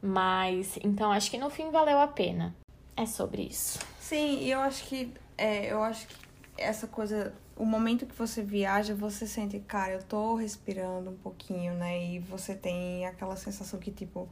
Mas, 0.00 0.78
então, 0.82 1.12
acho 1.12 1.30
que 1.30 1.36
no 1.36 1.50
fim 1.50 1.70
valeu 1.70 1.98
a 1.98 2.08
pena. 2.08 2.54
É 2.96 3.04
sobre 3.04 3.42
isso. 3.42 3.78
Sim, 4.00 4.38
e 4.40 4.50
eu 4.50 4.60
acho 4.60 4.84
que 4.84 5.12
é, 5.36 5.70
eu 5.70 5.82
acho 5.82 6.06
que 6.06 6.16
essa 6.56 6.86
coisa, 6.86 7.34
o 7.54 7.66
momento 7.66 8.06
que 8.06 8.14
você 8.14 8.42
viaja, 8.42 8.94
você 8.94 9.26
sente, 9.26 9.58
cara, 9.60 9.92
eu 9.92 10.02
tô 10.02 10.34
respirando 10.34 11.10
um 11.10 11.16
pouquinho, 11.16 11.74
né? 11.74 12.02
E 12.02 12.18
você 12.20 12.54
tem 12.54 13.04
aquela 13.04 13.36
sensação 13.36 13.78
que, 13.78 13.90
tipo, 13.90 14.28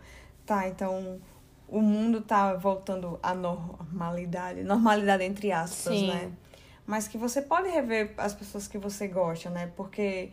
tá, 0.46 0.66
então 0.66 1.20
o 1.68 1.83
mundo 1.83 2.22
tá 2.22 2.54
voltando 2.54 3.18
à 3.22 3.35
normalidade. 3.35 4.62
Normalidade 4.62 5.24
entre 5.24 5.52
aspas, 5.52 5.98
Sim. 5.98 6.09
né? 6.09 6.33
Mas 6.87 7.09
que 7.09 7.16
você 7.16 7.40
pode 7.40 7.68
rever 7.68 8.12
as 8.18 8.35
pessoas 8.35 8.68
que 8.68 8.77
você 8.79 9.09
gosta, 9.09 9.49
né? 9.51 9.70
Porque 9.77 10.31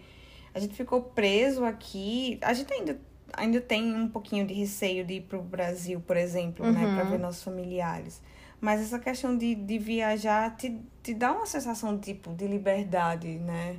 a 0.54 0.60
gente 0.60 0.74
ficou 0.76 1.02
preso 1.02 1.64
aqui. 1.64 2.38
A 2.42 2.54
gente 2.54 2.74
ainda, 2.74 3.00
ainda 3.34 3.62
tem 3.62 3.94
um 3.96 4.08
pouquinho 4.10 4.46
de 4.46 4.54
receio 4.54 5.06
de 5.06 5.16
ir 5.16 5.22
pro 5.22 5.42
Brasil, 5.42 6.02
por 6.02 6.18
exemplo, 6.18 6.66
né? 6.72 6.86
Pra 6.94 7.04
ver 7.06 7.20
nossos 7.20 7.44
familiares. 7.44 8.22
Mas 8.60 8.82
essa 8.82 9.00
questão 9.00 9.38
de, 9.38 9.56
de 9.56 9.78
viajar 9.80 10.56
te, 10.56 10.80
te 11.02 11.14
dá 11.14 11.32
uma 11.32 11.46
sensação, 11.46 11.98
tipo, 11.98 12.34
de 12.34 12.46
liberdade, 12.48 13.28
né? 13.40 13.78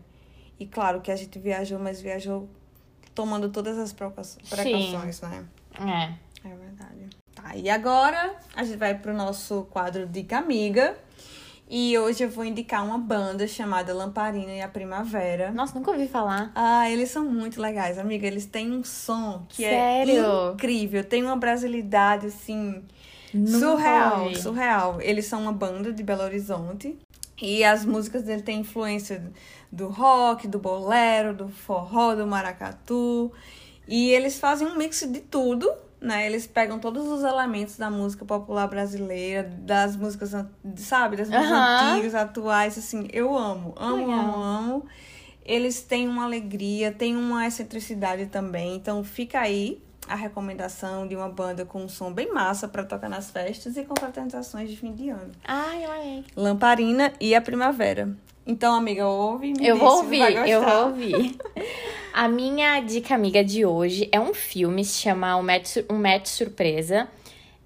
E 0.59 0.67
claro 0.67 1.01
que 1.01 1.11
a 1.11 1.17
gente 1.17 1.39
viajou, 1.39 1.79
mas 1.79 2.01
viajou 2.01 2.49
tomando 3.15 3.51
todas 3.51 3.79
as 3.79 3.93
precau- 3.93 4.25
precauções, 4.49 5.21
né? 5.21 5.45
É. 5.79 6.49
É 6.49 6.57
verdade. 6.57 7.11
Tá, 7.35 7.55
e 7.57 7.69
agora 7.71 8.35
a 8.55 8.65
gente 8.65 8.77
vai 8.77 8.99
pro 8.99 9.15
nosso 9.15 9.65
quadro 9.71 10.07
Dica 10.07 10.39
Amiga. 10.39 10.97
E 11.75 11.97
hoje 11.99 12.23
eu 12.23 12.29
vou 12.29 12.45
indicar 12.45 12.85
uma 12.85 12.99
banda 12.99 13.49
chamada 13.49 13.95
Lamparina 13.95 14.53
e 14.53 14.61
a 14.61 14.69
Primavera. 14.69 15.51
Nossa, 15.53 15.75
nunca 15.75 15.91
ouvi 15.91 16.07
falar. 16.07 16.53
Ah, 16.55 16.91
eles 16.91 17.09
são 17.09 17.25
muito 17.25 17.59
legais, 17.63 17.97
amiga. 17.99 18.27
Eles 18.27 18.45
têm 18.45 18.71
um 18.71 18.85
som 18.85 19.47
que 19.49 19.63
Sério? 19.63 20.23
é 20.23 20.53
incrível. 20.53 21.03
Tem 21.03 21.23
uma 21.23 21.35
brasilidade, 21.35 22.27
assim, 22.27 22.83
Nunca 23.33 23.59
surreal, 23.59 24.23
ouvi. 24.25 24.39
surreal. 24.39 25.01
Eles 25.01 25.25
são 25.25 25.41
uma 25.41 25.53
banda 25.53 25.91
de 25.95 26.03
Belo 26.03 26.23
Horizonte. 26.25 26.99
E 27.41 27.65
as 27.65 27.87
músicas 27.87 28.25
dele 28.25 28.43
têm 28.43 28.61
influência 28.61 29.33
do 29.73 29.89
rock, 29.89 30.47
do 30.47 30.59
bolero, 30.59 31.33
do 31.33 31.49
forró, 31.49 32.15
do 32.15 32.27
maracatu. 32.27 33.33
E 33.89 34.11
eles 34.11 34.39
fazem 34.39 34.67
um 34.69 34.77
mix 34.77 35.01
de 35.11 35.21
tudo, 35.21 35.73
né? 36.03 36.27
Eles 36.27 36.47
pegam 36.47 36.79
todos 36.79 37.07
os 37.07 37.23
elementos 37.23 37.77
da 37.77 37.89
música 37.89 38.25
popular 38.25 38.67
brasileira, 38.67 39.49
das 39.61 39.97
músicas, 39.97 40.33
sabe? 40.77 41.17
Das 41.17 41.29
músicas 41.29 41.53
antigas, 41.53 42.15
atuais, 42.15 42.77
assim. 42.77 43.09
Eu 43.13 43.37
amo, 43.37 43.73
amo, 43.77 43.97
Legal. 43.97 44.19
amo, 44.19 44.43
amo. 44.43 44.87
Eles 45.45 45.83
têm 45.83 46.09
uma 46.09 46.25
alegria, 46.25 46.93
têm 46.93 47.17
uma 47.17 47.47
excentricidade 47.47 48.27
também. 48.27 48.75
Então 48.77 49.03
fica 49.05 49.41
aí 49.41 49.81
a 50.09 50.17
recomendação 50.17 51.07
de 51.07 51.15
uma 51.15 51.29
banda 51.29 51.65
com 51.65 51.85
um 51.85 51.89
som 51.89 52.13
bem 52.13 52.33
massa 52.33 52.67
pra 52.67 52.85
tocar 52.85 53.09
nas 53.09 53.31
festas 53.31 53.77
e 53.77 53.85
confraternizações 53.85 54.69
de 54.69 54.77
fim 54.77 54.93
de 54.93 55.09
ano. 55.09 55.31
Ai, 55.45 55.85
eu 55.85 55.93
amei. 55.93 56.25
Lamparina 56.37 57.13
e 57.21 57.35
a 57.35 57.41
Primavera. 57.41 58.15
Então, 58.47 58.75
amiga, 58.75 59.07
ouve 59.07 59.53
me 59.53 59.67
Eu 59.67 59.77
vou 59.77 59.99
ouvir, 59.99 60.37
eu 60.49 60.63
vou 60.63 60.87
ouvir. 60.87 61.37
A 62.13 62.29
minha 62.29 62.81
dica 62.81 63.15
amiga 63.15 63.43
de 63.43 63.65
hoje 63.65 64.09
é 64.13 64.21
um 64.21 64.35
filme, 64.35 64.85
se 64.85 65.01
chama 65.01 65.37
Um 65.37 65.43
Match, 65.43 65.77
um 65.89 65.97
Match 65.97 66.27
Surpresa. 66.27 67.09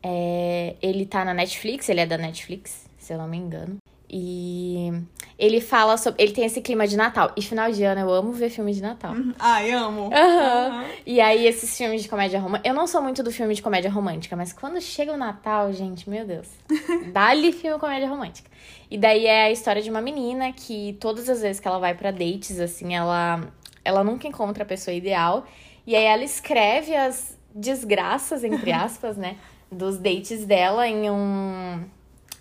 É, 0.03 0.77
ele 0.81 1.05
tá 1.07 1.25
na 1.25 1.35
Netflix, 1.35 1.89
ele 1.89 2.01
é 2.01 2.07
da 2.07 2.17
Netflix, 2.17 2.87
se 2.99 3.13
eu 3.13 3.19
não 3.19 3.27
me 3.27 3.37
engano. 3.37 3.79
E 4.09 4.93
ele 5.39 5.61
fala 5.61 5.97
sobre. 5.97 6.23
Ele 6.23 6.33
tem 6.33 6.45
esse 6.45 6.61
clima 6.61 6.87
de 6.87 6.97
Natal. 6.97 7.33
E 7.37 7.43
final 7.43 7.71
de 7.71 7.83
ano 7.83 8.01
eu 8.01 8.13
amo 8.13 8.33
ver 8.33 8.51
filme 8.51 8.73
de 8.73 8.81
Natal. 8.81 9.15
Ai, 9.39 9.71
amo. 9.73 10.11
Aham. 10.15 10.85
E 11.05 11.21
aí, 11.21 11.47
esses 11.47 11.77
filmes 11.77 12.03
de 12.03 12.09
comédia 12.09 12.39
romântica. 12.39 12.69
Eu 12.69 12.75
não 12.75 12.87
sou 12.87 13.03
muito 13.03 13.23
do 13.23 13.33
filme 13.33 13.55
de 13.55 13.63
comédia 13.63 13.91
romântica, 13.91 14.37
mas 14.37 14.53
quando 14.53 14.81
chega 14.81 15.13
o 15.13 15.17
Natal, 15.17 15.73
gente, 15.73 16.09
meu 16.09 16.25
Deus. 16.25 16.49
Dá-lhe 17.13 17.53
filme 17.53 17.75
de 17.75 17.81
comédia 17.81 18.09
romântica. 18.09 18.51
E 18.91 18.97
daí 18.97 19.27
é 19.27 19.45
a 19.45 19.51
história 19.51 19.83
de 19.83 19.91
uma 19.91 20.01
menina 20.01 20.53
que 20.53 20.97
todas 21.01 21.29
as 21.29 21.43
vezes 21.43 21.61
que 21.61 21.67
ela 21.67 21.79
vai 21.79 21.95
pra 21.95 22.11
dates, 22.11 22.61
assim, 22.61 22.95
ela, 22.95 23.41
ela 23.85 24.05
nunca 24.05 24.29
encontra 24.29 24.63
a 24.63 24.67
pessoa 24.67 24.95
ideal. 24.95 25.45
E 25.87 25.95
aí 25.97 26.05
ela 26.05 26.25
escreve 26.25 26.95
as 26.95 27.37
desgraças, 27.55 28.45
entre 28.45 28.71
aspas, 28.73 29.17
né? 29.17 29.37
Dos 29.71 29.99
dates 29.99 30.45
dela 30.45 30.87
em 30.87 31.11
um. 31.11 31.85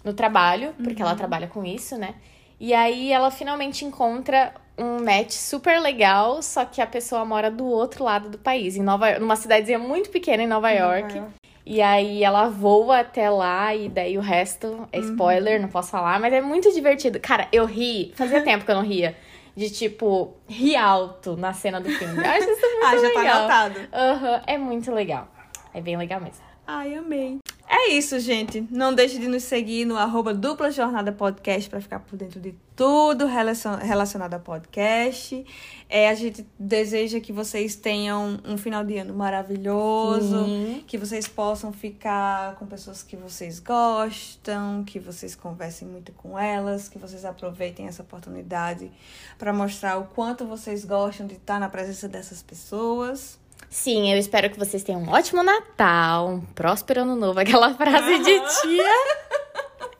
No 0.05 0.13
trabalho, 0.13 0.73
porque 0.83 1.01
ela 1.01 1.15
trabalha 1.15 1.47
com 1.47 1.65
isso, 1.65 1.97
né? 1.97 2.13
E 2.59 2.73
aí 2.73 3.11
ela 3.11 3.31
finalmente 3.31 3.83
encontra 3.83 4.53
um 4.77 5.03
match 5.03 5.31
super 5.31 5.81
legal, 5.81 6.41
só 6.41 6.63
que 6.63 6.79
a 6.81 6.87
pessoa 6.87 7.25
mora 7.25 7.49
do 7.49 7.65
outro 7.65 8.03
lado 8.03 8.29
do 8.29 8.37
país, 8.37 8.77
em 8.77 8.83
Nova 8.83 9.19
numa 9.19 9.35
cidadezinha 9.35 9.79
muito 9.79 10.09
pequena 10.09 10.43
em 10.43 10.47
Nova 10.47 10.69
York. 10.71 11.21
E 11.65 11.81
aí 11.81 12.23
ela 12.23 12.47
voa 12.47 12.99
até 12.99 13.27
lá 13.29 13.73
e 13.73 13.89
daí 13.89 14.17
o 14.17 14.21
resto 14.21 14.87
é 14.93 14.99
spoiler, 14.99 15.59
não 15.59 15.67
posso 15.67 15.89
falar, 15.89 16.19
mas 16.19 16.31
é 16.31 16.39
muito 16.39 16.71
divertido. 16.71 17.19
Cara, 17.19 17.47
eu 17.51 17.65
ri, 17.65 18.13
fazia 18.15 18.41
tempo 18.41 18.63
que 18.63 18.69
eu 18.71 18.75
não 18.75 18.83
ria. 18.83 19.17
De 19.55 19.69
tipo, 19.69 20.35
rir 20.47 20.75
alto 20.75 21.35
na 21.37 21.53
cena 21.53 21.79
do 21.79 21.89
filme. 21.89 22.21
Eu 22.21 22.29
acho 22.29 22.49
isso 22.49 22.61
muito 22.75 22.85
Ah, 22.85 22.97
já 22.97 23.09
tá 23.09 23.19
legal. 23.19 23.37
anotado. 23.37 23.79
Aham, 23.91 24.41
é 24.45 24.57
muito 24.57 24.91
legal. 24.91 25.27
É 25.73 25.81
bem 25.81 25.97
legal 25.97 26.19
mesmo. 26.21 26.43
Ai, 26.67 26.93
amei. 26.93 27.39
É 27.87 27.89
isso, 27.93 28.19
gente. 28.19 28.67
Não 28.71 28.93
deixe 28.95 29.19
de 29.19 29.27
nos 29.27 29.43
seguir 29.43 29.85
no 29.85 29.95
arroba 29.95 30.33
Dupla 30.33 30.71
Jornada 30.71 31.11
Podcast 31.11 31.69
para 31.69 31.79
ficar 31.79 31.99
por 31.99 32.17
dentro 32.17 32.39
de 32.39 32.55
tudo 32.75 33.27
relacion- 33.27 33.77
relacionado 33.77 34.33
a 34.33 34.39
podcast. 34.39 35.45
É, 35.87 36.09
a 36.09 36.15
gente 36.15 36.45
deseja 36.57 37.19
que 37.19 37.31
vocês 37.31 37.75
tenham 37.75 38.39
um 38.43 38.57
final 38.57 38.83
de 38.83 38.97
ano 38.97 39.13
maravilhoso, 39.13 40.45
Sim. 40.45 40.83
que 40.87 40.97
vocês 40.97 41.27
possam 41.27 41.71
ficar 41.71 42.55
com 42.55 42.65
pessoas 42.65 43.03
que 43.03 43.15
vocês 43.15 43.59
gostam, 43.59 44.83
que 44.83 44.99
vocês 44.99 45.35
conversem 45.35 45.87
muito 45.87 46.11
com 46.13 46.39
elas, 46.39 46.89
que 46.89 46.97
vocês 46.97 47.23
aproveitem 47.23 47.87
essa 47.87 48.01
oportunidade 48.01 48.91
para 49.37 49.53
mostrar 49.53 49.97
o 49.97 50.05
quanto 50.05 50.43
vocês 50.45 50.83
gostam 50.83 51.27
de 51.27 51.35
estar 51.35 51.59
na 51.59 51.69
presença 51.69 52.07
dessas 52.09 52.41
pessoas. 52.41 53.37
Sim, 53.75 54.09
eu 54.09 54.17
espero 54.17 54.49
que 54.49 54.57
vocês 54.57 54.83
tenham 54.83 55.01
um 55.01 55.09
ótimo 55.09 55.43
Natal, 55.43 56.29
um 56.29 56.39
próspero 56.39 57.01
ano 57.01 57.13
novo, 57.13 57.41
aquela 57.41 57.73
frase 57.75 58.19
de 58.19 58.39
tia. 58.39 58.93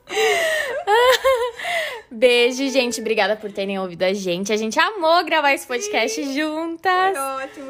Beijo, 2.10 2.66
gente. 2.70 3.02
Obrigada 3.02 3.36
por 3.36 3.52
terem 3.52 3.78
ouvido 3.78 4.04
a 4.04 4.14
gente. 4.14 4.50
A 4.50 4.56
gente 4.56 4.80
amou 4.80 5.22
gravar 5.26 5.52
esse 5.52 5.66
podcast 5.66 6.34
juntas. 6.34 7.18
Foi 7.18 7.44
ótimo. 7.44 7.64